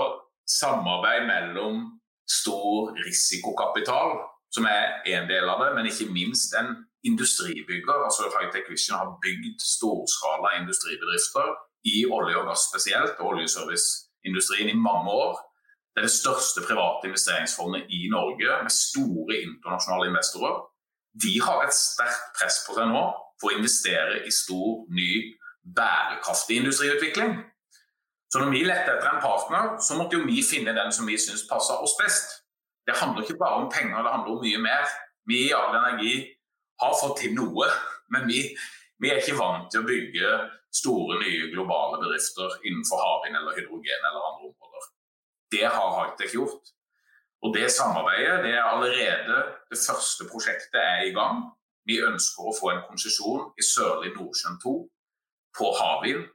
samarbeid 0.50 1.26
mellom 1.26 1.88
stor 2.30 2.94
risikokapital, 3.02 4.20
som 4.54 4.68
er 4.70 5.02
en 5.10 5.26
del 5.30 5.50
av 5.50 5.64
det, 5.64 5.72
men 5.74 5.90
ikke 5.90 6.12
minst 6.14 6.54
en 6.58 6.76
industribygger. 7.04 7.98
altså 8.08 8.22
Hightech 8.36 8.68
Vision 8.72 8.98
har 9.02 9.18
bygd 9.24 9.60
storskala 9.76 10.50
industribedrifter 10.62 11.48
i 11.94 12.06
olje 12.18 12.36
og 12.40 12.48
gass 12.50 12.64
spesielt, 12.72 13.16
og 13.20 13.28
oljeserviceindustrien 13.34 14.70
i 14.72 14.82
mange 14.88 15.10
år. 15.24 15.34
Det 15.92 16.02
er 16.02 16.08
det 16.08 16.22
største 16.24 16.60
private 16.70 17.08
investeringsfondet 17.10 17.82
i 17.98 18.02
Norge, 18.12 18.50
med 18.66 18.74
store 18.88 19.34
internasjonale 19.46 20.12
investorer 20.12 20.58
de 21.24 21.42
har 21.42 21.64
et 21.66 21.76
sterkt 21.76 22.34
press 22.38 22.62
på 22.68 22.76
seg 22.78 22.90
nå 22.92 23.02
for 23.40 23.52
å 23.52 23.58
investere 23.60 24.24
i 24.28 24.34
stor, 24.34 24.84
ny, 24.94 25.36
bærekraftig 25.76 26.60
industriutvikling. 26.62 27.38
Så 28.30 28.42
når 28.42 28.52
vi 28.54 28.66
lette 28.68 28.94
etter 28.94 29.10
en 29.10 29.24
partner, 29.24 29.72
så 29.82 29.98
måtte 29.98 30.20
jo 30.20 30.28
vi 30.28 30.44
finne 30.46 30.76
den 30.78 30.92
som 30.94 31.08
vi 31.10 31.18
syns 31.18 31.48
passer 31.50 31.82
oss 31.82 31.98
best. 32.00 32.36
Det 32.86 32.98
handler 33.00 33.26
ikke 33.26 33.40
bare 33.42 33.64
om 33.64 33.72
penger, 33.74 34.04
det 34.04 34.14
handler 34.14 34.36
om 34.36 34.44
mye 34.44 34.62
mer. 34.62 34.86
Vi 35.30 35.48
i 35.48 35.56
Agder 35.56 35.80
Energi 35.80 36.14
har 36.80 36.96
fått 37.02 37.20
til 37.24 37.36
noe, 37.36 37.68
men 38.14 38.28
vi, 38.30 38.44
vi, 39.02 39.12
er 39.12 39.22
ikke 39.22 39.38
vant 39.40 39.70
til 39.72 39.84
å 39.84 39.90
bygge 39.90 40.34
store, 40.80 41.20
nye 41.22 41.50
globale 41.54 42.00
bedrifter 42.02 42.60
innenfor 42.64 43.02
havvind 43.04 43.40
eller 43.40 43.58
hydrogen 43.58 44.10
eller 44.10 44.28
andre 44.32 44.52
områder. 44.52 44.90
Det 45.52 45.66
har 45.66 45.96
Hightech 45.98 46.36
gjort. 46.38 46.76
Og 47.42 47.54
Det 47.56 47.70
samarbeidet 47.72 48.44
det 48.44 48.52
er 48.52 48.66
allerede 48.68 49.38
Det 49.72 49.80
første 49.88 50.26
prosjektet 50.32 50.76
er 50.76 51.06
i 51.08 51.14
gang. 51.16 51.46
Vi 51.88 52.02
ønsker 52.04 52.50
å 52.50 52.56
få 52.60 52.74
en 52.74 52.84
konsesjon 52.90 53.54
i 53.58 53.64
Sørlig 53.66 54.12
Nordsjøen 54.16 54.60
2 54.62 54.74
på 55.58 55.70
havvind. 55.80 56.26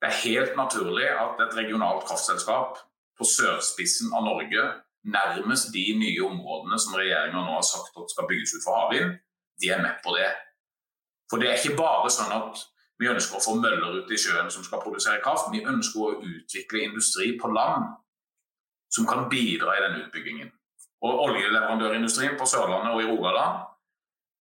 Det 0.00 0.08
er 0.08 0.22
helt 0.22 0.56
naturlig 0.56 1.08
at 1.10 1.40
et 1.42 1.56
regionalt 1.56 2.04
kraftselskap 2.08 2.78
på 3.18 3.24
sørspissen 3.28 4.12
av 4.16 4.24
Norge, 4.28 4.64
nærmest 5.04 5.72
de 5.74 5.84
nye 5.98 6.24
områdene 6.24 6.78
som 6.82 6.96
regjeringa 6.98 7.42
nå 7.42 7.56
har 7.56 7.66
sagt 7.66 7.96
at 8.00 8.12
skal 8.12 8.28
bygges 8.30 8.56
ut 8.56 8.64
for 8.64 8.76
havvind, 8.80 9.16
de 9.60 9.70
er 9.72 9.82
med 9.82 10.00
på 10.04 10.14
det. 10.16 10.30
For 11.30 11.42
det 11.42 11.50
er 11.50 11.60
ikke 11.60 11.78
bare 11.78 12.10
sånn 12.12 12.32
at 12.34 12.62
vi 13.00 13.10
ønsker 13.10 13.38
å 13.38 13.44
få 13.44 13.56
møller 13.60 14.00
ut 14.00 14.12
i 14.12 14.18
sjøen 14.20 14.50
som 14.52 14.64
skal 14.64 14.80
produsere 14.80 15.20
kraft. 15.24 15.50
Vi 15.52 15.64
ønsker 15.66 16.02
å 16.02 16.18
utvikle 16.24 16.86
industri 16.86 17.34
på 17.40 17.50
land 17.52 17.90
som 18.92 19.08
kan 19.08 19.26
bidra 19.28 19.74
i 19.76 19.82
den 19.84 19.98
utbyggingen. 20.04 20.52
Og 21.04 21.24
Oljeleverandørindustrien 21.26 22.38
på 22.40 22.46
Sørlandet 22.48 22.94
og 22.94 23.02
i 23.02 23.08
Rogaland 23.10 23.64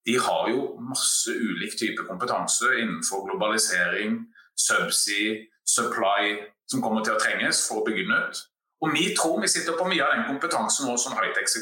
de 0.06 0.19
har 0.21 0.49
jo 0.54 0.75
masse 0.86 1.34
ulik 1.34 1.73
type 1.80 2.04
kompetanse 2.06 2.69
innenfor 2.78 3.23
globalisering, 3.25 4.19
subsea, 4.54 5.39
supply, 5.65 6.36
som 6.69 6.82
kommer 6.82 7.01
til 7.04 7.15
å 7.15 7.21
trenges 7.21 7.63
for 7.67 7.82
å 7.82 7.86
bygge 7.88 8.06
den 8.06 8.13
ut. 8.13 8.43
Og 8.86 8.93
vi 8.93 9.08
tror 9.17 9.41
vi 9.41 9.49
sitter 9.49 9.73
på 9.78 9.88
mye 9.89 10.06
av 10.06 10.13
den 10.13 10.28
kompetansen 10.30 10.91
som 11.01 11.17
Hightex 11.17 11.58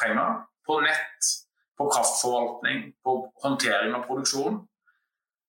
trenger. 0.00 0.44
På 0.66 0.80
nett, 0.84 1.30
på 1.78 1.88
kraftforvaltning, 1.92 2.92
på 3.04 3.12
håndtering 3.42 3.94
av 3.94 4.06
produksjon. 4.08 4.62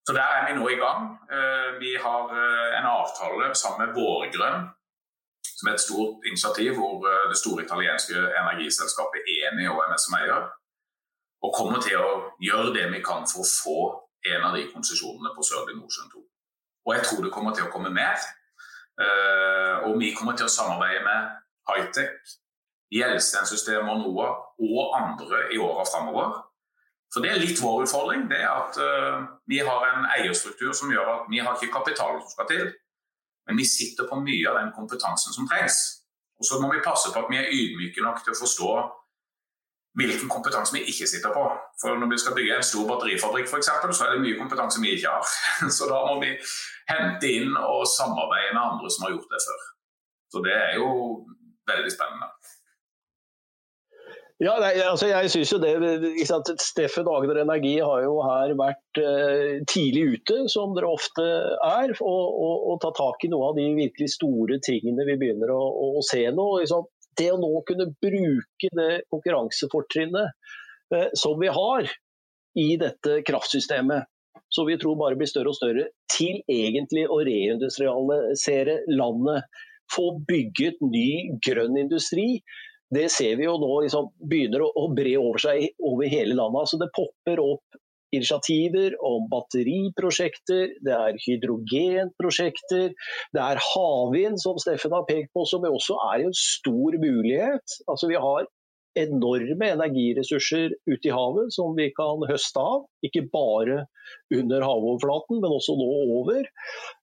Så 0.08 0.14
der 0.14 0.28
er 0.36 0.44
vi 0.48 0.60
nå 0.60 0.68
i 0.72 0.80
gang. 0.80 1.02
Eh, 1.36 1.70
vi 1.84 1.92
har 2.06 2.32
eh, 2.42 2.80
en 2.80 2.88
avtale 2.98 3.56
sammen 3.56 3.82
med 3.82 3.96
Vårgrønn 3.98 4.70
som 5.58 5.68
er 5.68 5.74
et 5.74 5.84
stort 5.84 6.28
initiativ 6.30 6.78
hvor 6.78 7.04
eh, 7.10 7.26
det 7.32 7.40
store 7.42 7.66
italienske 7.66 8.16
energiselskapet 8.42 9.28
Eni 9.34 9.68
og 9.68 9.82
MS 9.90 10.06
som 10.06 10.16
eier, 10.20 10.48
og 11.44 11.56
kommer 11.60 11.84
til 11.84 12.00
å 12.00 12.12
gjøre 12.40 12.72
det 12.78 12.86
vi 12.94 13.04
kan 13.10 13.28
for 13.32 13.44
å 13.44 13.52
få 13.52 13.80
en 14.32 14.48
av 14.48 14.56
de 14.56 14.64
konsesjonene 14.72 15.34
på 15.36 15.46
Sørlige 15.50 15.80
Nordsjøen 15.80 16.14
2. 16.16 16.24
Og 16.88 16.96
jeg 16.96 17.04
tror 17.08 17.24
det 17.26 17.36
kommer 17.36 17.56
til 17.56 17.68
å 17.68 17.72
komme 17.72 17.92
mer. 17.94 18.18
Og 19.86 20.00
vi 20.02 20.10
kommer 20.18 20.40
til 20.40 20.48
å 20.48 20.52
samarbeide 20.52 21.04
med 21.06 21.28
Hightech, 21.70 22.16
Gjelsten-systemet 22.94 23.90
og 23.92 24.04
NOA 24.04 24.28
og 24.68 24.94
andre 24.98 25.42
i 25.54 25.60
åra 25.60 25.84
framover. 25.88 26.36
For 27.14 27.24
Det 27.24 27.32
er 27.32 27.42
litt 27.42 27.62
vår 27.64 27.86
utfordring. 27.86 28.28
det 28.30 28.42
er 28.44 28.52
at 28.52 28.80
uh, 28.80 29.28
Vi 29.48 29.60
har 29.60 29.86
en 29.88 30.08
eierstruktur 30.18 30.74
som 30.74 30.92
gjør 30.92 31.08
at 31.14 31.32
vi 31.32 31.40
har 31.40 31.56
ikke 31.56 31.74
kapital 31.74 32.20
som 32.22 32.32
skal 32.32 32.48
til. 32.52 32.68
Men 33.48 33.58
vi 33.58 33.66
sitter 33.66 34.08
på 34.10 34.20
mye 34.20 34.50
av 34.50 34.60
den 34.60 34.74
kompetansen 34.76 35.34
som 35.34 35.48
trengs. 35.48 35.78
Og 36.40 36.46
Så 36.46 36.60
må 36.62 36.72
vi 36.74 36.84
passe 36.84 37.12
på 37.14 37.20
at 37.20 37.32
vi 37.32 37.40
er 37.40 37.52
ydmyke 37.52 38.04
nok 38.04 38.24
til 38.24 38.36
å 38.36 38.42
forstå 38.42 38.72
hvilken 39.98 40.30
kompetanse 40.30 40.76
vi 40.76 40.84
ikke 40.92 41.08
sitter 41.10 41.34
på. 41.34 41.46
For 41.82 41.98
Når 41.98 42.12
vi 42.12 42.20
skal 42.22 42.36
bygge 42.36 42.58
en 42.58 42.68
stor 42.72 42.86
batterifabrikk 42.92 43.50
eksempel, 43.58 43.94
så 43.94 44.06
er 44.06 44.12
det 44.14 44.26
mye 44.26 44.38
kompetanse 44.38 44.82
vi 44.84 44.94
ikke 44.98 45.16
har. 45.16 45.26
Så 45.78 45.88
da 45.90 46.04
må 46.06 46.20
vi 46.22 46.36
hente 46.92 47.32
inn 47.40 47.56
og 47.58 47.88
samarbeide 47.90 48.54
med 48.54 48.64
andre 48.68 48.92
som 48.94 49.08
har 49.08 49.16
gjort 49.16 49.34
det 49.34 49.42
før. 49.48 49.66
Så 50.32 50.44
det 50.46 50.54
er 50.54 50.76
jo 50.78 50.92
veldig 51.72 51.92
spennende. 51.96 52.30
Ja, 54.38 54.54
nei, 54.62 54.76
altså 54.86 55.08
jeg 55.10 55.32
synes 55.34 55.50
jo 55.50 55.58
det, 55.58 55.72
Steffen 56.62 57.08
Agner 57.10 57.40
Energi 57.42 57.72
har 57.82 58.04
jo 58.04 58.20
her 58.22 58.52
vært 58.60 59.00
eh, 59.02 59.64
tidlig 59.66 60.04
ute, 60.14 60.44
som 60.54 60.76
dere 60.78 60.92
ofte 60.94 61.26
er, 61.26 61.96
og, 62.06 62.36
og, 62.46 62.68
og 62.70 62.78
ta 62.84 62.92
tak 63.00 63.26
i 63.26 63.32
noen 63.34 63.48
av 63.50 63.58
de 63.58 63.66
virkelig 63.80 64.12
store 64.14 64.60
tingene 64.62 65.08
vi 65.10 65.18
begynner 65.18 65.50
å, 65.56 65.62
å 65.98 66.06
se 66.06 66.22
nå. 66.30 66.46
Liksom, 66.62 66.86
det 67.18 67.32
å 67.34 67.40
nå 67.42 67.50
kunne 67.66 67.90
bruke 67.98 68.70
det 68.78 68.92
konkurransefortrinnet 69.10 70.30
eh, 70.94 71.10
som 71.18 71.42
vi 71.42 71.50
har 71.58 71.90
i 72.58 72.68
dette 72.78 73.24
kraftsystemet, 73.26 74.06
som 74.54 74.70
vi 74.70 74.78
tror 74.78 75.02
bare 75.02 75.18
blir 75.18 75.34
større 75.34 75.50
og 75.50 75.58
større, 75.58 75.90
til 76.14 76.44
egentlig 76.46 77.08
å 77.10 77.24
reindustrialisere 77.26 78.84
landet. 78.94 79.50
Få 79.88 80.12
bygget 80.28 80.82
ny 80.84 81.40
grønn 81.42 81.78
industri 81.80 82.42
det 82.96 83.10
ser 83.12 83.36
vi 83.40 83.48
jo 83.48 83.58
nå 83.60 83.74
liksom, 83.84 84.12
begynner 84.32 84.64
å, 84.64 84.72
å, 84.80 84.88
bre 84.96 85.18
over 85.20 85.44
seg 85.44 85.68
over 85.84 86.08
hele 86.12 86.38
landet. 86.38 86.64
Altså, 86.64 86.80
det 86.82 86.94
popper 86.96 87.42
opp 87.44 87.80
initiativer 88.16 88.94
om 89.04 89.26
batteriprosjekter, 89.32 90.78
det 90.86 90.94
er 90.96 91.18
hydrogenprosjekter, 91.26 92.94
det 93.36 93.42
er 93.44 93.60
havvind, 93.74 94.40
som 94.40 94.60
Steffen 94.64 94.96
har 94.96 95.04
pekt 95.10 95.34
på, 95.36 95.44
som 95.50 95.66
også 95.68 95.98
er 96.14 96.24
en 96.30 96.38
stor 96.38 96.96
mulighet. 97.04 97.82
Altså, 97.92 98.08
vi 98.08 98.22
har 98.24 98.48
enorme 98.98 99.68
energiressurser 99.76 100.72
ute 100.88 101.10
i 101.10 101.14
havet 101.14 101.54
som 101.54 101.76
vi 101.78 101.90
kan 101.98 102.24
høste 102.30 102.62
av. 102.62 102.86
Ikke 103.06 103.26
bare 103.34 103.84
under 104.34 104.64
havoverflaten, 104.66 105.42
men 105.44 105.54
også 105.54 105.76
nå 105.78 105.90
over. 106.22 106.48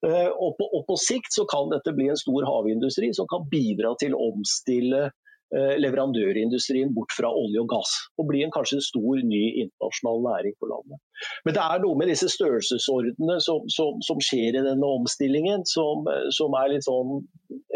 Eh, 0.07 0.31
og 0.33 0.57
på, 0.59 0.67
og 0.67 0.87
på 0.89 0.99
sikt 1.01 1.37
så 1.37 1.47
kan 1.51 1.71
dette 1.73 1.95
bli 1.95 2.09
en 2.11 2.21
stor 2.21 2.49
havindustri 2.49 3.13
som 3.17 3.29
kan 3.31 3.47
bidra 3.53 3.95
til 4.01 4.17
å 4.17 4.31
omstille 4.33 5.11
leverandørindustrien 5.55 6.93
bort 6.97 7.13
fra 7.15 7.31
olje 7.31 7.63
og 7.63 7.69
gass, 7.71 7.93
og 8.19 8.29
bli 8.31 8.43
en 8.45 8.55
kanskje 8.55 8.81
stor 8.83 9.21
ny 9.23 9.43
internasjonal 9.65 10.23
næring 10.27 10.57
for 10.59 10.73
landet. 10.73 11.03
Men 11.47 11.57
det 11.57 11.65
er 11.65 11.83
noe 11.85 11.99
med 12.01 12.11
disse 12.11 12.31
størrelsesordenene 12.33 13.39
som, 13.45 13.67
som, 13.73 14.01
som 14.05 14.23
skjer 14.25 14.59
i 14.59 14.65
denne 14.67 14.95
omstillingen, 14.99 15.67
som, 15.71 16.09
som 16.35 16.57
er 16.59 16.73
litt 16.75 16.89
sånn 16.89 17.21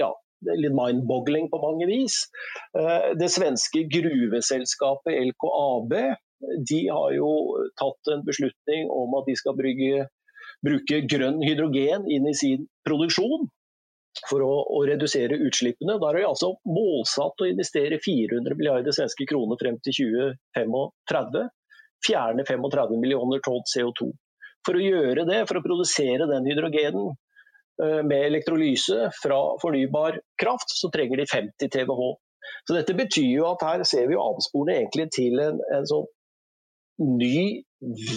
ja, 0.00 0.10
litt 0.46 0.74
mind-boggling 0.74 1.48
på 1.52 1.60
mange 1.62 1.88
vis. 1.90 2.20
Eh, 2.78 3.12
det 3.18 3.30
svenske 3.34 3.84
gruveselskapet 3.92 5.18
LKAB 5.32 5.94
de 6.70 6.80
har 6.86 7.12
jo 7.16 7.30
tatt 7.80 8.12
en 8.14 8.22
beslutning 8.26 8.90
om 8.94 9.16
at 9.18 9.26
de 9.26 9.34
skal 9.38 9.56
brygge, 9.58 10.06
bruke 10.62 11.00
grønn 11.10 11.42
hydrogen 11.42 12.06
inn 12.10 12.28
i 12.30 12.36
sin 12.38 12.68
produksjon 12.86 13.48
for 14.26 14.42
å, 14.44 14.52
å, 14.74 14.82
redusere 14.88 15.38
utslippene. 15.46 15.98
Da 16.00 16.10
er 16.10 16.20
vi 16.20 16.26
altså 16.28 16.52
målsatt 16.68 17.44
å 17.44 17.48
investere 17.48 18.00
400 18.04 18.58
milliarder 18.58 18.94
svenske 18.94 19.26
kroner 19.28 19.60
frem 19.60 19.78
til 19.84 19.96
2035. 20.00 21.46
Fjerne 22.06 22.44
35 22.46 22.98
millioner 22.98 23.42
tonn 23.44 23.64
CO2. 23.66 24.10
For 24.66 24.78
å 24.78 24.82
gjøre 24.84 25.24
det, 25.28 25.42
for 25.48 25.58
å 25.58 25.64
produsere 25.64 26.28
den 26.30 26.46
hydrogenen 26.46 27.10
uh, 27.10 28.02
med 28.06 28.26
elektrolyse 28.28 29.10
fra 29.22 29.38
fornybar 29.62 30.20
kraft, 30.40 30.74
så 30.74 30.90
trenger 30.94 31.22
de 31.22 31.28
50 31.30 31.72
TWh. 31.74 32.12
Så 32.68 32.76
dette 32.76 32.96
betyr 32.96 33.32
jo 33.32 33.48
at 33.50 33.64
her 33.66 33.84
ser 33.88 34.08
vi 34.10 34.18
avsporene 34.18 34.80
egentlig 34.80 35.08
til 35.14 35.40
en, 35.42 35.60
en 35.74 35.86
sånn 35.88 36.06
ny 36.98 37.62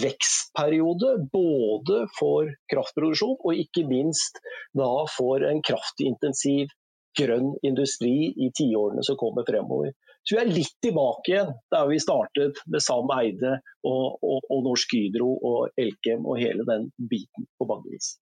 vekstperiode 0.02 1.14
både 1.32 2.04
for 2.18 2.50
kraftproduksjon 2.72 3.36
og 3.38 3.60
ikke 3.64 3.84
minst 3.88 4.40
da 4.78 4.90
for 5.16 5.44
en 5.46 5.62
kraftintensiv 5.64 6.72
grønn 7.18 7.52
industri 7.66 8.32
i 8.40 8.48
tiårene 8.56 9.04
som 9.06 9.18
kommer 9.20 9.46
fremover. 9.46 9.92
Så 10.22 10.36
vi 10.36 10.40
er 10.42 10.50
litt 10.54 10.74
tilbake 10.84 11.32
igjen 11.32 11.54
der 11.74 11.86
vi 11.90 12.00
startet 12.02 12.58
med 12.70 12.82
Sam 12.84 13.10
Eide 13.14 13.56
og, 13.86 14.18
og, 14.22 14.44
og 14.48 14.66
Norsk 14.68 14.94
Hydro 14.94 15.32
og 15.34 15.80
Elkem 15.82 16.26
og 16.26 16.38
hele 16.40 16.66
den 16.68 16.90
biten 17.10 17.48
på 17.58 17.68
mange 17.68 17.90
vis. 17.94 18.14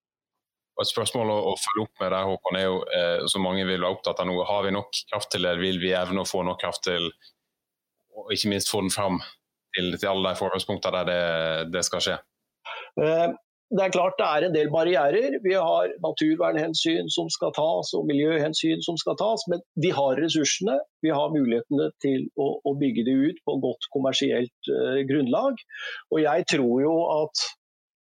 Et 0.80 0.88
spørsmål 0.88 1.28
å, 1.28 1.40
å, 1.50 1.56
følge 1.60 1.82
opp 1.84 2.00
med 2.00 2.08
der, 2.08 2.24
Håkon, 2.24 2.56
er 2.56 2.64
jo, 2.64 2.78
eh, 2.96 3.26
som 3.28 3.44
mange 3.44 3.66
vil 3.68 3.82
være 3.82 3.98
opptatt 3.98 4.22
av 4.22 4.30
nå. 4.30 4.38
Har 4.48 4.64
vi 4.64 4.72
nok 4.72 5.02
kraft 5.10 5.28
til 5.34 5.44
det? 5.44 5.58
Vil 5.60 5.76
vi 5.82 5.92
evne 5.92 6.22
å 6.22 6.28
få 6.28 6.40
nok 6.46 6.60
kraft 6.62 6.86
til 6.88 7.10
og 8.16 8.32
ikke 8.34 8.50
minst 8.52 8.72
få 8.72 8.80
den 8.82 8.92
fram 8.92 9.20
til, 9.76 9.94
til 9.98 10.10
alle 10.10 10.32
de 10.32 10.40
forholdspunktene 10.40 11.00
der 11.00 11.08
det, 11.10 11.70
det 11.76 11.84
skal 11.86 12.04
skje? 12.04 12.18
Eh, 13.00 13.30
det 13.70 13.84
er 13.84 13.92
klart 13.94 14.16
det 14.18 14.26
er 14.26 14.44
en 14.46 14.54
del 14.54 14.70
barrierer. 14.72 15.36
Vi 15.44 15.52
har 15.54 15.92
naturvernhensyn 16.02 17.10
som 17.14 17.28
skal 17.30 17.52
tas 17.54 17.92
og 17.94 18.08
miljøhensyn 18.08 18.82
som 18.82 18.98
skal 18.98 19.14
tas, 19.20 19.44
men 19.52 19.62
vi 19.84 19.92
har 19.94 20.18
ressursene. 20.18 20.74
Vi 21.06 21.12
har 21.14 21.30
mulighetene 21.30 21.86
til 22.02 22.26
å, 22.34 22.48
å 22.66 22.74
bygge 22.80 23.06
det 23.06 23.14
ut 23.14 23.38
på 23.46 23.56
godt 23.62 23.86
kommersielt 23.94 24.72
uh, 24.74 24.98
grunnlag. 25.06 25.62
Og 26.10 26.22
jeg 26.24 26.48
tror 26.50 26.74
jo 26.82 26.96
at 27.14 27.46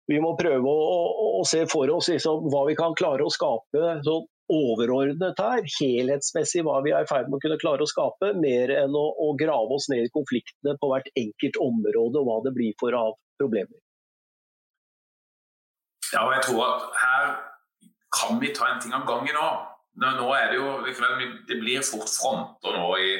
vi 0.10 0.17
må 0.24 0.34
prøve 0.39 0.65
å, 0.65 0.97
å, 0.97 1.30
å 1.39 1.45
se 1.47 1.62
for 1.69 1.93
oss 1.93 2.10
liksom, 2.10 2.50
hva 2.50 2.65
vi 2.65 2.76
kan 2.80 2.97
klare 2.97 3.28
å 3.28 3.34
skape 3.34 4.00
sånn 4.08 4.26
overordnet 4.51 5.39
her, 5.39 5.61
helhetsmessig 5.79 6.63
hva 6.67 6.79
vi 6.85 6.93
er 6.95 7.05
i 7.05 7.09
ferd 7.09 7.29
med 7.29 7.39
å 7.39 7.43
kunne 7.43 7.59
klare 7.61 7.85
å 7.85 7.89
skape, 7.89 8.33
mer 8.39 8.73
enn 8.75 8.95
å, 8.97 9.05
å, 9.25 9.31
grave 9.39 9.77
oss 9.77 9.87
ned 9.91 10.07
i 10.07 10.13
konfliktene 10.13 10.75
på 10.81 10.91
hvert 10.91 11.09
enkelt 11.19 11.59
område 11.63 12.21
og 12.21 12.27
hva 12.27 12.37
det 12.45 12.53
blir 12.57 12.75
for 12.81 12.97
av 12.97 13.15
problemer. 13.41 13.77
Ja, 16.11 16.25
og 16.25 16.33
jeg 16.35 16.45
tror 16.49 16.63
at 16.67 16.87
her 16.99 17.27
kan 18.11 18.39
vi 18.41 18.51
ta 18.55 18.67
en 18.67 18.81
ting 18.83 18.95
av 18.95 19.07
gangen 19.07 19.37
nå. 19.37 19.51
Nå 20.01 20.31
er 20.35 20.51
Det 20.51 20.57
jo, 20.59 20.71
det 21.47 21.59
blir 21.59 21.83
fort 21.83 22.11
fronter 22.11 22.75
nå 22.75 22.89
i, 22.99 23.11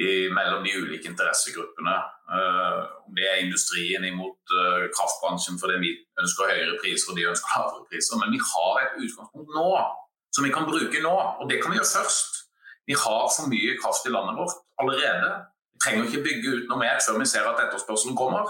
i, 0.00 0.10
mellom 0.32 0.64
de 0.64 0.76
ulike 0.76 1.08
interessegruppene. 1.08 1.96
Om 2.32 3.16
det 3.16 3.26
er 3.28 3.42
industrien 3.44 4.04
imot 4.08 4.54
uh, 4.56 4.88
kraftbransjen 4.92 5.60
fordi 5.60 5.80
vi 5.84 5.92
ønsker 6.20 6.52
høyere 6.52 6.78
priser 6.80 7.12
og 7.12 7.18
de 7.20 7.28
ønsker 7.32 7.56
lavere 7.56 7.88
priser. 7.88 8.20
Men 8.20 8.32
vi 8.36 8.40
har 8.52 8.80
et 8.84 8.96
utgangspunkt 9.00 9.56
nå 9.56 9.68
som 10.34 10.44
vi 10.46 10.52
kan 10.52 10.68
bruke 10.68 11.02
nå. 11.04 11.14
Og 11.40 11.50
det 11.50 11.60
kan 11.62 11.72
vi 11.72 11.78
gjøre 11.80 11.92
først. 11.92 12.42
Vi 12.88 12.94
har 12.98 13.26
for 13.30 13.50
mye 13.52 13.76
kraft 13.82 14.06
i 14.08 14.14
landet 14.14 14.38
vårt 14.40 14.56
allerede. 14.80 15.28
Vi 15.74 15.82
trenger 15.84 16.08
ikke 16.08 16.24
bygge 16.26 16.54
ut 16.56 16.70
noe 16.70 16.80
mer 16.82 17.02
før 17.04 17.20
vi 17.22 17.28
ser 17.30 17.46
at 17.48 17.60
etterspørselen 17.66 18.18
kommer. 18.18 18.48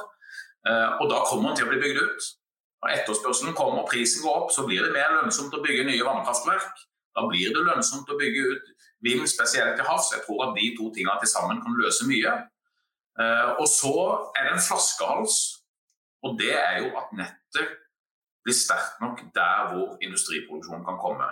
Eh, 0.68 0.90
og 1.00 1.10
da 1.10 1.24
kommer 1.26 1.50
den 1.50 1.58
til 1.58 1.68
å 1.68 1.72
bli 1.72 1.82
bygd 1.82 2.00
ut. 2.06 2.30
Når 2.82 2.94
etterspørselen 2.96 3.58
kommer 3.58 3.82
og 3.82 3.90
prisen 3.90 4.24
går 4.24 4.38
opp, 4.40 4.54
så 4.54 4.64
blir 4.66 4.82
det 4.82 4.94
mer 4.94 5.12
lønnsomt 5.18 5.54
å 5.54 5.62
bygge 5.62 5.86
nye 5.90 6.06
vannkraftverk. 6.06 6.86
Da 7.12 7.26
blir 7.28 7.52
det 7.54 7.66
lønnsomt 7.66 8.10
å 8.10 8.18
bygge 8.18 8.46
ut 8.54 8.72
vind, 9.04 9.26
spesielt 9.30 9.76
til 9.76 9.86
havs. 9.86 10.10
Jeg 10.14 10.24
tror 10.26 10.46
at 10.48 10.56
de 10.56 10.72
to 10.78 10.88
tingene 10.94 11.18
til 11.20 11.30
sammen 11.30 11.60
kan 11.62 11.78
løse 11.78 12.08
mye. 12.08 12.32
Eh, 13.20 13.50
og 13.60 13.68
så 13.68 13.94
er 14.38 14.48
det 14.48 14.56
en 14.56 14.66
flaskehals, 14.68 15.38
og 16.24 16.38
det 16.40 16.54
er 16.56 16.78
jo 16.80 16.92
at 16.96 17.12
nettet 17.18 17.78
blir 18.42 18.56
sterkt 18.56 19.02
nok 19.02 19.20
der 19.36 19.72
hvor 19.72 19.98
industriproduksjonen 20.02 20.86
kan 20.86 20.98
komme. 21.02 21.28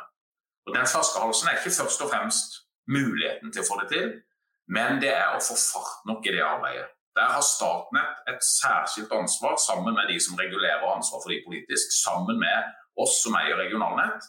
Og 0.66 0.74
Den 0.76 0.86
flaskehalsen 0.86 1.48
er 1.48 1.58
ikke 1.58 1.76
først 1.80 2.02
og 2.04 2.10
fremst 2.12 2.58
muligheten 2.90 3.52
til 3.52 3.62
å 3.62 3.68
få 3.68 3.78
det 3.82 3.88
til, 3.94 4.08
men 4.70 5.00
det 5.02 5.12
er 5.14 5.34
å 5.34 5.42
få 5.42 5.56
fart 5.58 6.04
nok 6.08 6.26
i 6.26 6.34
det 6.34 6.42
arbeidet. 6.46 6.90
Der 7.18 7.32
har 7.34 7.42
Statnett 7.42 8.28
et 8.30 8.44
særskilt 8.44 9.12
ansvar, 9.12 9.56
sammen 9.58 9.96
med 9.98 10.12
de 10.12 10.18
som 10.22 10.38
regulerer 10.38 10.86
ansvar 10.94 11.22
for 11.22 11.32
de 11.32 11.40
politisk, 11.46 11.90
sammen 12.04 12.38
med 12.38 12.70
oss 13.02 13.18
som 13.24 13.34
eier 13.40 13.58
regionalnett. 13.58 14.28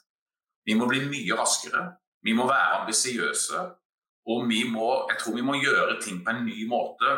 Vi 0.66 0.74
må 0.78 0.88
bli 0.90 1.04
mye 1.06 1.38
raskere, 1.38 1.84
vi 2.26 2.34
må 2.38 2.48
være 2.50 2.82
ambisiøse, 2.82 3.62
og 4.32 4.48
vi 4.50 4.64
må, 4.70 4.88
jeg 5.10 5.20
tror 5.22 5.38
vi 5.38 5.46
må 5.46 5.58
gjøre 5.62 6.00
ting 6.02 6.24
på 6.26 6.34
en 6.34 6.44
ny 6.46 6.66
måte. 6.70 7.14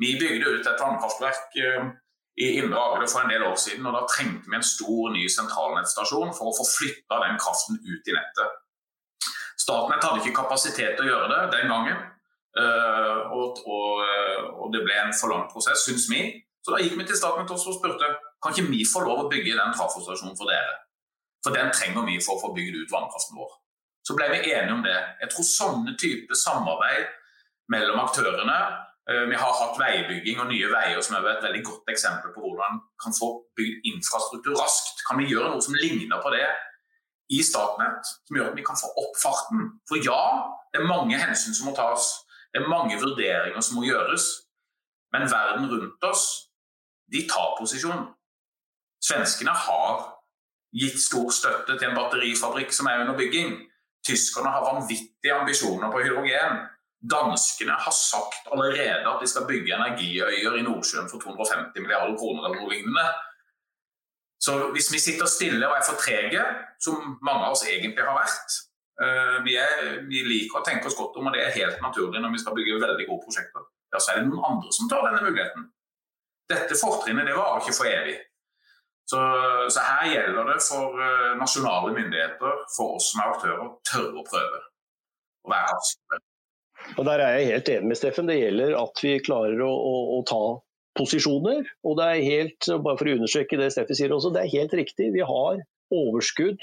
Vi 0.00 0.16
bygde 0.18 0.54
ut 0.56 0.66
et 0.66 0.82
vannkraftverk 0.82 1.58
eh, 1.62 1.90
i 2.36 2.50
Indre 2.60 2.78
Agder 2.78 3.08
for 3.10 3.24
en 3.24 3.32
del 3.32 3.44
år 3.44 3.56
siden. 3.58 3.86
og 3.86 3.96
Da 3.96 4.06
trengte 4.10 4.50
vi 4.50 4.56
en 4.56 4.66
stor 4.66 5.10
ny 5.14 5.26
sentralnettstasjon 5.28 6.34
for 6.36 6.50
å 6.50 6.56
få 6.56 6.66
flytta 6.68 7.20
den 7.24 7.40
kraften 7.42 7.80
ut 7.82 8.10
i 8.10 8.16
nettet. 8.16 8.58
Statnett 9.60 10.04
hadde 10.04 10.22
ikke 10.22 10.38
kapasitet 10.42 10.96
til 10.96 11.06
å 11.06 11.10
gjøre 11.10 11.28
det 11.32 11.40
den 11.58 11.72
gangen. 11.72 11.98
Uh, 12.58 13.30
og, 13.30 13.60
og, 13.70 14.64
det 14.74 14.80
ble 14.82 14.96
en 14.98 15.12
for 15.14 15.30
lang 15.30 15.44
prosess, 15.52 15.84
syns 15.86 16.08
vi. 16.10 16.24
Så 16.64 16.74
da 16.74 16.80
gikk 16.82 16.96
vi 16.98 17.06
til 17.06 17.18
Statnett 17.18 17.52
og 17.54 17.60
spurte 17.62 18.08
Kan 18.40 18.54
ikke 18.54 18.72
vi 18.72 18.82
få 18.88 19.02
lov 19.04 19.24
å 19.24 19.28
bygge 19.30 19.56
den 19.56 19.74
trafostasjonen 19.76 20.36
for 20.38 20.48
dere? 20.48 20.78
For 21.44 21.56
den 21.56 21.70
trenger 21.72 22.06
vi 22.08 22.16
for 22.24 22.36
å 22.36 22.42
få 22.42 22.52
bygd 22.56 22.78
ut 22.82 22.92
vannkraften 22.92 23.36
vår. 23.36 23.50
Så 24.06 24.16
ble 24.16 24.28
vi 24.32 24.52
enige 24.52 24.74
om 24.74 24.84
det. 24.84 24.96
Jeg 25.20 25.32
tror 25.32 25.46
sånne 25.46 25.94
typer 26.00 26.38
samarbeid 26.40 27.10
mellom 27.72 28.00
aktørene 28.02 28.56
eh, 28.56 28.78
Vi 29.10 29.34
har 29.34 29.54
hatt 29.58 29.78
veibygging 29.80 30.38
og 30.38 30.46
Nye 30.52 30.68
Veier 30.70 31.00
som 31.02 31.16
er 31.18 31.24
et 31.32 31.42
veldig 31.42 31.64
godt 31.66 31.88
eksempel 31.90 32.30
på 32.30 32.44
hvordan 32.44 32.76
man 32.76 32.82
kan 33.02 33.14
få 33.16 33.30
bygd 33.58 33.88
infrastruktur 33.90 34.54
raskt. 34.54 35.02
Kan 35.08 35.18
vi 35.18 35.26
gjøre 35.32 35.50
noe 35.50 35.64
som 35.64 35.74
ligner 35.74 36.20
på 36.22 36.30
det 36.30 36.44
i 37.34 37.40
Statnett, 37.46 38.06
som 38.06 38.38
gjør 38.38 38.52
at 38.52 38.58
vi 38.58 38.66
kan 38.66 38.78
få 38.78 38.90
opp 39.02 39.18
farten? 39.18 39.66
For 39.90 39.98
ja, 39.98 40.20
det 40.70 40.82
er 40.82 40.86
mange 40.86 41.18
hensyn 41.18 41.56
som 41.58 41.70
må 41.70 41.74
tas. 41.74 42.06
Det 42.54 42.62
er 42.62 42.70
mange 42.70 43.00
vurderinger 43.02 43.66
som 43.66 43.80
må 43.80 43.88
gjøres. 43.88 44.28
Men 45.10 45.26
verden 45.30 45.66
rundt 45.72 46.06
oss, 46.06 46.24
de 47.10 47.26
tar 47.30 47.56
posisjon. 47.58 48.06
Svenskene 49.02 49.54
har 49.66 50.04
gitt 50.76 51.00
stor 51.02 51.30
støtte 51.34 51.74
til 51.78 51.88
en 51.88 51.96
batterifabrikk 51.98 52.74
som 52.74 52.86
er 52.86 53.02
under 53.02 53.18
bygging. 53.18 53.56
Tyskerne 54.06 54.52
har 54.54 54.66
vanvittige 54.66 55.34
ambisjoner 55.34 55.90
på 55.90 56.02
hydrogen. 56.04 56.62
Danskene 57.00 57.72
har 57.80 57.94
sagt 57.96 58.48
allerede 58.52 59.08
at 59.08 59.22
de 59.22 59.28
skal 59.28 59.46
bygge 59.48 59.72
energiøyer 59.74 60.58
i 60.58 60.64
Nordsjøen 60.66 61.08
for 61.08 61.22
250 61.22 61.80
milliarder 61.80 62.16
kroner 62.20 62.44
eller 62.44 62.60
noe 62.60 62.72
lignende. 62.74 63.06
Så 64.40 64.56
hvis 64.74 64.88
vi 64.92 65.00
sitter 65.00 65.28
stille 65.28 65.68
og 65.68 65.76
er 65.76 65.86
for 65.86 66.00
trege, 66.00 66.44
som 66.80 67.16
mange 67.24 67.46
av 67.46 67.56
oss 67.56 67.64
egentlig 67.68 68.04
har 68.04 68.16
vært 68.16 68.56
uh, 69.00 69.36
vi, 69.44 69.56
er, 69.60 70.00
vi, 70.08 70.22
liker 70.28 70.60
å 70.60 70.64
tenke 70.64 70.88
oss 70.88 70.96
godt 70.96 71.16
om, 71.20 71.28
og 71.28 71.36
det 71.36 71.44
er 71.44 71.56
helt 71.56 71.80
naturlig 71.84 72.20
når 72.20 72.34
vi 72.36 72.40
skal 72.44 72.56
bygge 72.56 72.80
veldig 72.84 73.08
gode 73.08 73.24
prosjekter. 73.26 73.68
Ja, 73.92 74.00
så 74.00 74.12
er 74.12 74.20
det 74.20 74.30
noen 74.30 74.48
andre 74.52 74.72
som 74.76 74.88
tar 74.88 75.04
denne 75.08 75.24
muligheten. 75.24 75.68
Dette 76.52 76.78
fortrinnet 76.78 77.28
det 77.28 77.36
varer 77.36 77.60
ikke 77.64 77.76
for 77.76 77.88
evig. 77.88 78.16
Så, 79.10 79.20
så, 79.72 79.82
her 79.82 80.08
gjelder 80.12 80.52
det 80.52 80.58
for 80.62 81.00
uh, 81.00 81.32
nasjonale 81.40 81.92
myndigheter, 81.96 82.64
for 82.76 82.96
oss 82.96 83.10
som 83.12 83.24
er 83.24 83.32
aktører, 83.34 83.64
å 83.64 83.78
tørre 83.88 84.20
å 84.20 84.26
prøve. 84.28 84.60
Å 85.48 85.52
være 85.52 85.72
raskere. 85.74 86.24
Og 86.98 87.06
Der 87.06 87.22
er 87.22 87.38
jeg 87.38 87.52
helt 87.52 87.68
enig 87.72 87.92
med 87.92 87.98
Steffen. 87.98 88.28
Det 88.28 88.40
gjelder 88.40 88.74
at 88.80 89.04
vi 89.04 89.18
klarer 89.22 89.60
å, 89.64 89.70
å, 89.70 89.94
å 90.18 90.22
ta 90.28 90.42
posisjoner. 90.98 91.62
Og 91.86 91.98
det 92.00 92.06
er 92.06 92.26
helt, 92.26 92.70
bare 92.84 92.98
for 92.98 93.08
å 93.08 93.18
understreke 93.18 93.58
det 93.60 93.70
Steffen 93.74 93.98
sier 93.98 94.14
også, 94.14 94.32
det 94.34 94.44
er 94.44 94.56
helt 94.58 94.74
riktig. 94.80 95.12
Vi 95.14 95.24
har 95.26 95.62
overskudd 95.90 96.60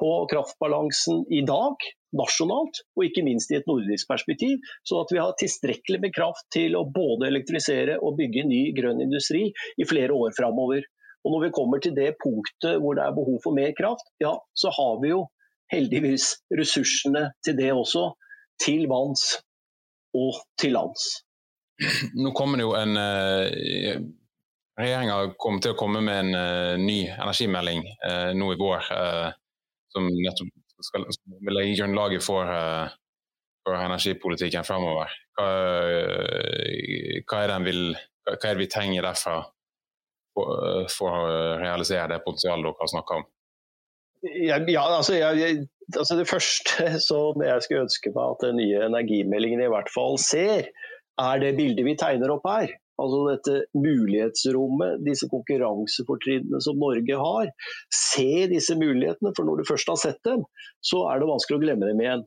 på 0.00 0.12
kraftbalansen 0.30 1.26
i 1.32 1.42
dag, 1.48 1.76
nasjonalt, 2.16 2.82
og 2.96 3.04
ikke 3.06 3.24
minst 3.24 3.52
i 3.52 3.58
et 3.58 3.68
nordisk 3.68 4.08
perspektiv. 4.08 4.62
Så 4.88 5.02
at 5.02 5.12
vi 5.12 5.20
har 5.20 5.36
tilstrekkelig 5.40 6.00
med 6.04 6.16
kraft 6.16 6.48
til 6.54 6.76
å 6.78 6.86
både 6.88 7.28
elektrifisere 7.28 7.98
og 8.00 8.18
bygge 8.20 8.46
ny 8.48 8.64
grønn 8.76 9.02
industri 9.04 9.48
i 9.52 9.88
flere 9.88 10.16
år 10.16 10.34
framover. 10.36 10.84
Og 11.22 11.36
når 11.36 11.46
vi 11.46 11.54
kommer 11.54 11.82
til 11.82 11.94
det 11.96 12.14
punktet 12.22 12.80
hvor 12.82 12.98
det 12.98 13.06
er 13.06 13.14
behov 13.16 13.38
for 13.44 13.56
mer 13.56 13.72
kraft, 13.78 14.08
ja, 14.22 14.34
så 14.58 14.72
har 14.74 14.98
vi 15.04 15.12
jo 15.12 15.22
heldigvis 15.72 16.34
ressursene 16.58 17.30
til 17.46 17.56
det 17.60 17.70
også. 17.72 18.10
Til 18.62 18.84
vanns 18.90 19.40
og 20.18 20.40
til 20.60 20.74
lands. 20.76 21.06
Nå 22.14 22.32
kommer 22.36 22.60
det 22.60 22.66
jo 22.66 22.74
en 22.78 22.98
uh, 22.98 24.02
Regjeringa 24.78 25.16
kommer 25.40 25.60
til 25.60 25.74
å 25.74 25.78
komme 25.78 26.00
med 26.04 26.18
en 26.22 26.36
uh, 26.36 26.80
ny 26.80 27.04
energimelding 27.10 27.82
uh, 28.06 28.30
nå 28.36 28.52
i 28.54 28.60
vår, 28.60 28.86
som 29.92 30.06
nettopp 30.08 30.52
skal, 30.82 31.04
vil 31.44 31.56
legge 31.58 31.76
grunnlaget 31.82 32.24
for, 32.24 32.48
for 33.62 33.76
energipolitikken 33.76 34.64
fremover. 34.64 35.12
Hva, 35.36 35.50
hva, 37.28 37.42
er 37.42 37.52
vil, 37.66 37.82
hva, 38.24 38.38
er 38.38 38.56
det 38.56 38.62
vi 38.62 38.70
trenger 38.72 39.04
derfra 39.04 39.36
for, 40.32 40.88
for 40.90 41.18
å 41.20 41.28
realisere 41.60 42.14
det 42.14 42.22
potensialet 42.24 42.64
dere 42.64 42.80
har 42.80 42.92
snakka 42.94 43.20
om? 43.20 43.28
Ja, 44.22 44.58
altså, 44.86 45.16
jeg, 45.18 45.66
altså, 45.96 46.16
Det 46.18 46.28
første 46.30 46.86
som 47.08 47.42
jeg 47.42 47.64
skulle 47.64 47.86
ønske 47.88 48.12
meg 48.14 48.36
at 48.36 48.46
den 48.46 48.60
nye 48.62 48.84
energimeldingen 48.86 49.64
i 49.64 49.72
hvert 49.72 49.90
fall 49.94 50.18
ser, 50.22 50.70
er 51.20 51.42
det 51.42 51.56
bildet 51.58 51.86
vi 51.86 51.98
tegner 51.98 52.32
opp 52.34 52.46
her. 52.48 52.70
Altså 53.02 53.22
dette 53.26 53.54
mulighetsrommet, 53.74 55.00
disse 55.06 55.26
konkurransefortrinnene 55.32 56.60
som 56.62 56.78
Norge 56.78 57.16
har. 57.18 57.48
Se 57.92 58.46
disse 58.52 58.76
mulighetene, 58.78 59.32
for 59.36 59.48
når 59.48 59.62
du 59.62 59.70
først 59.72 59.90
har 59.90 59.98
sett 59.98 60.20
dem, 60.28 60.44
så 60.84 61.06
er 61.10 61.18
det 61.18 61.30
vanskelig 61.30 61.58
å 61.58 61.64
glemme 61.64 61.88
dem 61.88 62.04
igjen. 62.04 62.26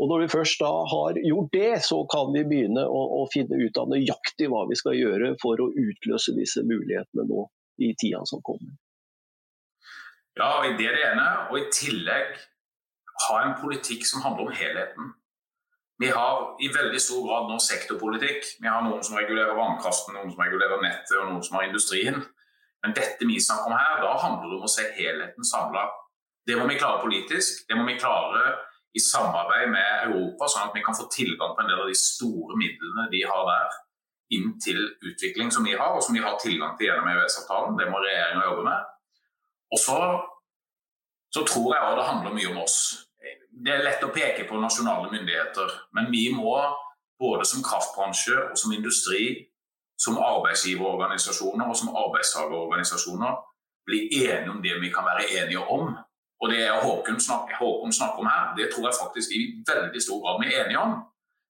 Og 0.00 0.08
Når 0.08 0.22
vi 0.22 0.28
først 0.32 0.62
da 0.62 0.70
har 0.88 1.18
gjort 1.20 1.50
det, 1.52 1.72
så 1.84 1.98
kan 2.12 2.30
vi 2.32 2.46
begynne 2.48 2.84
å, 2.88 3.00
å 3.18 3.26
finne 3.32 3.58
ut 3.60 3.76
av 3.76 3.90
nøyaktig 3.92 4.48
hva 4.48 4.62
vi 4.70 4.78
skal 4.78 4.96
gjøre 4.96 5.34
for 5.42 5.60
å 5.60 5.68
utløse 5.68 6.32
disse 6.38 6.64
mulighetene 6.64 7.26
nå 7.28 7.44
i 7.84 7.92
tida 8.00 8.22
som 8.28 8.40
kommer. 8.46 8.72
Ja, 10.38 10.48
og 10.58 10.78
det 10.78 10.86
er 10.88 10.96
det 10.96 11.04
ene. 11.10 11.26
Og 11.50 11.58
i 11.60 11.66
tillegg 11.74 12.36
ha 13.26 13.40
en 13.42 13.58
politikk 13.60 14.06
som 14.08 14.24
handler 14.24 14.48
om 14.48 14.56
helheten. 14.56 15.12
Vi 16.02 16.08
har 16.10 16.56
i 16.64 16.70
veldig 16.74 17.00
stor 17.00 17.22
grad 17.26 17.50
nå 17.50 17.58
sektorpolitikk. 17.62 18.46
Vi 18.62 18.68
har 18.68 18.82
noen 18.82 19.04
som 19.06 19.18
regulerer 19.20 19.54
vannkraften, 19.54 20.16
noen 20.16 20.32
som 20.32 20.40
regulerer 20.42 20.80
nettet 20.82 21.18
og 21.20 21.28
noen 21.28 21.44
som 21.46 21.58
har 21.58 21.68
industrien. 21.68 22.18
Men 22.82 22.96
dette 22.96 23.28
vi 23.28 23.38
snakker 23.38 23.70
om 23.70 23.78
her, 23.78 24.00
da 24.02 24.16
handler 24.24 24.48
det 24.50 24.58
om 24.58 24.66
å 24.66 24.72
se 24.72 24.88
helheten 24.96 25.46
samla. 25.46 25.84
Det 26.48 26.56
må 26.58 26.66
vi 26.66 26.80
klare 26.80 27.04
politisk. 27.04 27.62
Det 27.68 27.78
må 27.78 27.86
vi 27.86 28.00
klare 28.00 28.56
i 28.98 29.00
samarbeid 29.00 29.70
med 29.72 30.08
Europa, 30.08 30.48
sånn 30.50 30.66
at 30.66 30.74
vi 30.76 30.82
kan 30.84 30.96
få 30.96 31.06
tilgang 31.12 31.54
på 31.54 31.62
en 31.62 31.70
del 31.70 31.84
av 31.84 31.88
de 31.88 31.96
store 31.96 32.58
midlene 32.60 33.06
de 33.12 33.22
har 33.28 33.46
der, 33.48 33.78
inn 34.36 34.56
til 34.64 34.80
utvikling 35.06 35.52
som 35.54 35.64
vi 35.68 35.76
har, 35.76 35.94
og 35.94 36.02
som 36.04 36.16
vi 36.16 36.24
har 36.24 36.34
tilgang 36.40 36.74
til 36.76 36.88
gjennom 36.88 37.08
EØS-avtalen. 37.12 37.78
Det 37.78 37.88
må 37.92 38.00
regjeringa 38.02 38.48
jobbe 38.48 38.66
med. 38.66 38.91
Og 39.72 39.80
så, 39.80 39.98
så 41.32 41.46
tror 41.48 41.72
jeg 41.74 41.86
òg 41.88 41.96
det 41.98 42.10
handler 42.10 42.36
mye 42.36 42.52
om 42.52 42.60
oss 42.64 42.78
det 43.52 43.72
er 43.72 43.84
lett 43.84 44.04
å 44.04 44.10
peke 44.12 44.46
på 44.48 44.60
nasjonale 44.60 45.10
myndigheter, 45.12 45.72
men 45.96 46.08
vi 46.10 46.28
må 46.34 46.56
både 47.20 47.44
som 47.46 47.62
kraftbransje 47.64 48.34
og 48.48 48.56
som 48.58 48.72
industri, 48.74 49.48
som 50.00 50.18
arbeidsgiverorganisasjoner 50.18 51.68
og 51.68 51.76
som 51.78 51.92
arbeidstagerorganisasjoner 51.94 53.36
bli 53.86 54.00
enige 54.22 54.50
om 54.50 54.62
det 54.64 54.78
vi 54.82 54.90
kan 54.94 55.06
være 55.06 55.28
enige 55.28 55.62
om. 55.62 55.92
Og 56.42 56.50
det 56.50 56.64
Håkon 56.82 57.20
snakker, 57.22 57.54
Håkon 57.60 57.94
om 58.18 58.26
her, 58.26 58.54
det 58.56 58.72
tror 58.72 58.88
jeg 58.88 58.98
faktisk 58.98 59.30
i 59.30 59.42
veldig 59.68 60.02
stor 60.02 60.18
grad 60.24 60.40
vi 60.42 60.50
er 60.50 60.64
enige 60.64 60.82
om. 60.82 60.96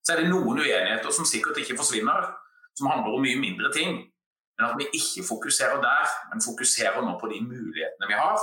Så 0.05 0.13
er 0.13 0.21
det 0.21 0.29
noen 0.29 0.59
uenigheter 0.59 1.15
som 1.15 1.25
sikkert 1.25 1.63
ikke 1.63 1.79
forsvinner, 1.79 2.29
som 2.77 2.91
handler 2.91 3.15
om 3.15 3.25
mye 3.25 3.41
mindre 3.41 3.73
ting. 3.73 4.03
Men 4.63 4.71
at 4.71 4.79
vi 4.79 4.87
ikke 4.95 5.27
fokuserer 5.27 5.83
der, 5.83 6.11
men 6.31 6.45
fokuserer 6.49 7.03
nå 7.03 7.17
på 7.19 7.31
de 7.33 7.41
mulighetene 7.43 8.11
vi 8.13 8.15
har. 8.15 8.39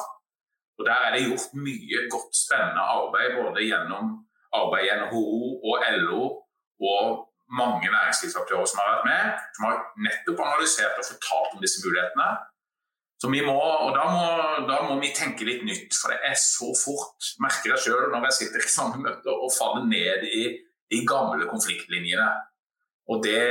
Og 0.79 0.85
Der 0.87 0.99
er 1.05 1.09
det 1.15 1.25
gjort 1.27 1.55
mye 1.67 1.99
godt, 2.13 2.33
spennende 2.43 2.83
arbeid 2.97 3.35
både 3.39 3.63
gjennom 3.69 4.05
arbeid 4.59 4.85
i 4.87 4.93
NHO 4.99 5.23
og 5.69 5.75
LO 6.03 6.23
og 6.91 7.03
mange 7.61 7.87
næringslivsaktører 7.95 8.67
som 8.69 8.79
har 8.79 8.91
vært 8.93 9.07
med, 9.11 9.23
som 9.55 9.65
har 9.67 9.77
nettopp 10.05 10.39
analysert 10.45 11.01
og 11.01 11.09
fortalt 11.11 11.55
om 11.55 11.63
disse 11.65 11.83
mulighetene. 11.83 12.29
Så 13.19 13.27
vi 13.33 13.41
må, 13.43 13.57
og 13.85 13.91
da 13.97 14.03
må, 14.15 14.25
da 14.69 14.77
må, 14.87 14.93
vi 15.03 15.11
tenke 15.15 15.47
litt 15.47 15.65
nytt, 15.67 15.91
for 15.99 16.13
det 16.13 16.19
er 16.29 16.37
så 16.39 16.69
fort. 16.83 17.31
Merker 17.43 17.73
jeg 17.73 17.83
sjøl 17.85 18.05
når 18.13 18.29
jeg 18.29 18.37
sitter 18.37 18.63
i 18.63 18.71
samme 18.71 19.01
møte 19.03 19.33
og 19.33 19.51
faller 19.57 19.89
ned 19.91 20.23
i 20.29 20.43
de 20.93 20.99
gamle 21.09 21.49
konfliktlinjene. 21.51 22.29
Og 23.09 23.23
det, 23.25 23.41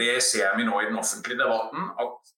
det 0.00 0.14
ser 0.24 0.54
vi 0.56 0.64
nå 0.64 0.80
i 0.80 0.88
den 0.88 1.00
offentlige 1.00 1.42
debatten, 1.42 1.90
at 2.00 2.32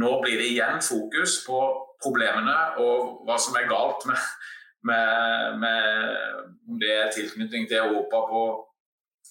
nå 0.00 0.12
blir 0.22 0.38
det 0.40 0.52
igjen 0.52 0.80
fokus 0.84 1.42
på 1.46 1.58
problemene 2.02 2.54
og 2.82 3.24
hva 3.26 3.36
som 3.42 3.56
er 3.58 3.68
galt 3.70 4.06
med, 4.08 4.22
om 6.68 6.78
det 6.80 6.94
er 6.94 7.12
tilknytning 7.12 7.66
til 7.68 7.82
Europa 7.82 8.22
på, 8.30 8.44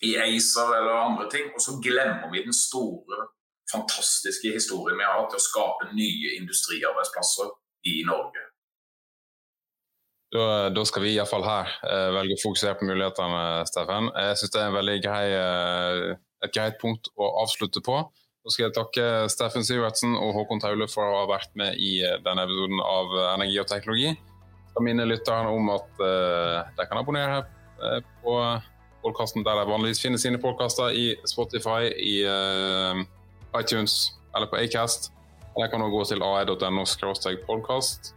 i 0.06 0.14
ACER 0.22 0.76
eller 0.78 1.00
andre 1.08 1.30
ting. 1.32 1.48
Og 1.56 1.64
så 1.64 1.80
glemmer 1.82 2.30
vi 2.34 2.44
den 2.46 2.54
store, 2.54 3.32
fantastiske 3.72 4.52
historien 4.54 5.00
vi 5.00 5.08
har 5.08 5.26
til 5.28 5.40
å 5.40 5.44
skape 5.44 5.90
nye 5.92 6.38
industriarbeidsplasser 6.38 7.50
i 7.92 7.98
Norge. 8.08 8.44
Da, 10.32 10.70
da 10.76 10.84
skal 10.88 11.04
vi 11.04 11.14
iallfall 11.16 11.44
her 11.48 11.74
eh, 11.88 12.10
velge 12.16 12.36
å 12.36 12.44
fokusere 12.46 12.78
på 12.80 12.88
mulighetene, 12.88 13.44
Steffen. 13.68 14.10
Jeg 14.12 14.40
syns 14.40 14.54
det 14.54 14.64
er 14.64 14.74
veldig 14.76 14.96
grei, 15.04 15.26
eh, 15.36 16.06
et 16.46 16.54
greit 16.54 16.78
punkt 16.82 17.10
å 17.18 17.30
avslutte 17.44 17.82
på. 17.86 18.00
Så 18.48 18.54
skal 18.54 18.68
jeg 18.68 18.78
takke 18.78 19.06
Steffen 19.28 19.66
Sivertsen 19.68 20.14
og 20.16 20.32
Håkon 20.38 20.62
Taule 20.64 20.88
for 20.88 21.04
å 21.04 21.22
ha 21.24 21.28
vært 21.28 21.52
med 21.60 21.76
i 21.84 21.98
eh, 22.06 22.16
denne 22.24 22.46
episoden 22.48 22.80
av 22.80 23.12
eh, 23.12 23.30
Energi 23.34 23.58
og 23.60 23.68
teknologi. 23.68 24.14
Jeg 24.78 24.86
minne 24.86 25.08
lytterne 25.10 25.52
om 25.52 25.72
at 25.74 26.02
uh, 26.06 26.68
de 26.78 26.84
kan 26.86 27.00
abonnere 27.00 27.40
her 27.40 28.04
på 28.22 28.34
podkasten 29.02 29.42
der 29.42 29.58
de 29.58 29.64
vanligvis 29.72 30.04
finner 30.04 30.22
sine 30.22 30.38
podkaster, 30.38 30.94
i 30.94 31.16
Spotify, 31.26 31.90
i 31.98 32.20
iTunes 33.58 33.96
eller 34.38 34.46
på 34.52 34.60
Acast. 34.62 35.10
Eller 35.56 35.72
kan 35.72 35.82
du 35.82 35.90
gå 35.90 36.04
til 36.06 36.22
ae.no 36.22 36.86
podkast. 37.48 38.12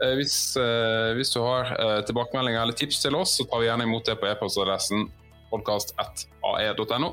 Hvis, 0.00 0.38
hvis, 0.56 1.34
du 1.36 1.42
har 1.44 1.74
tilbakemeldinger 2.08 2.62
eller 2.62 2.78
tips 2.80 3.02
til 3.04 3.20
oss, 3.20 3.36
så 3.36 3.44
tar 3.44 3.60
vi 3.60 3.68
gjerne 3.68 3.84
imot 3.84 4.08
det 4.08 4.16
på 4.16 4.32
e-postadressen 4.32 5.10
podkast.ae.no. 5.52 7.12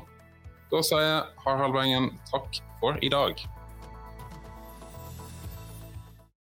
Da 0.70 0.82
sier 0.82 1.26
Harald 1.44 1.74
Wengen 1.74 2.20
takk 2.30 2.60
for 2.78 2.96
i 3.02 3.08
dag. 3.08 3.34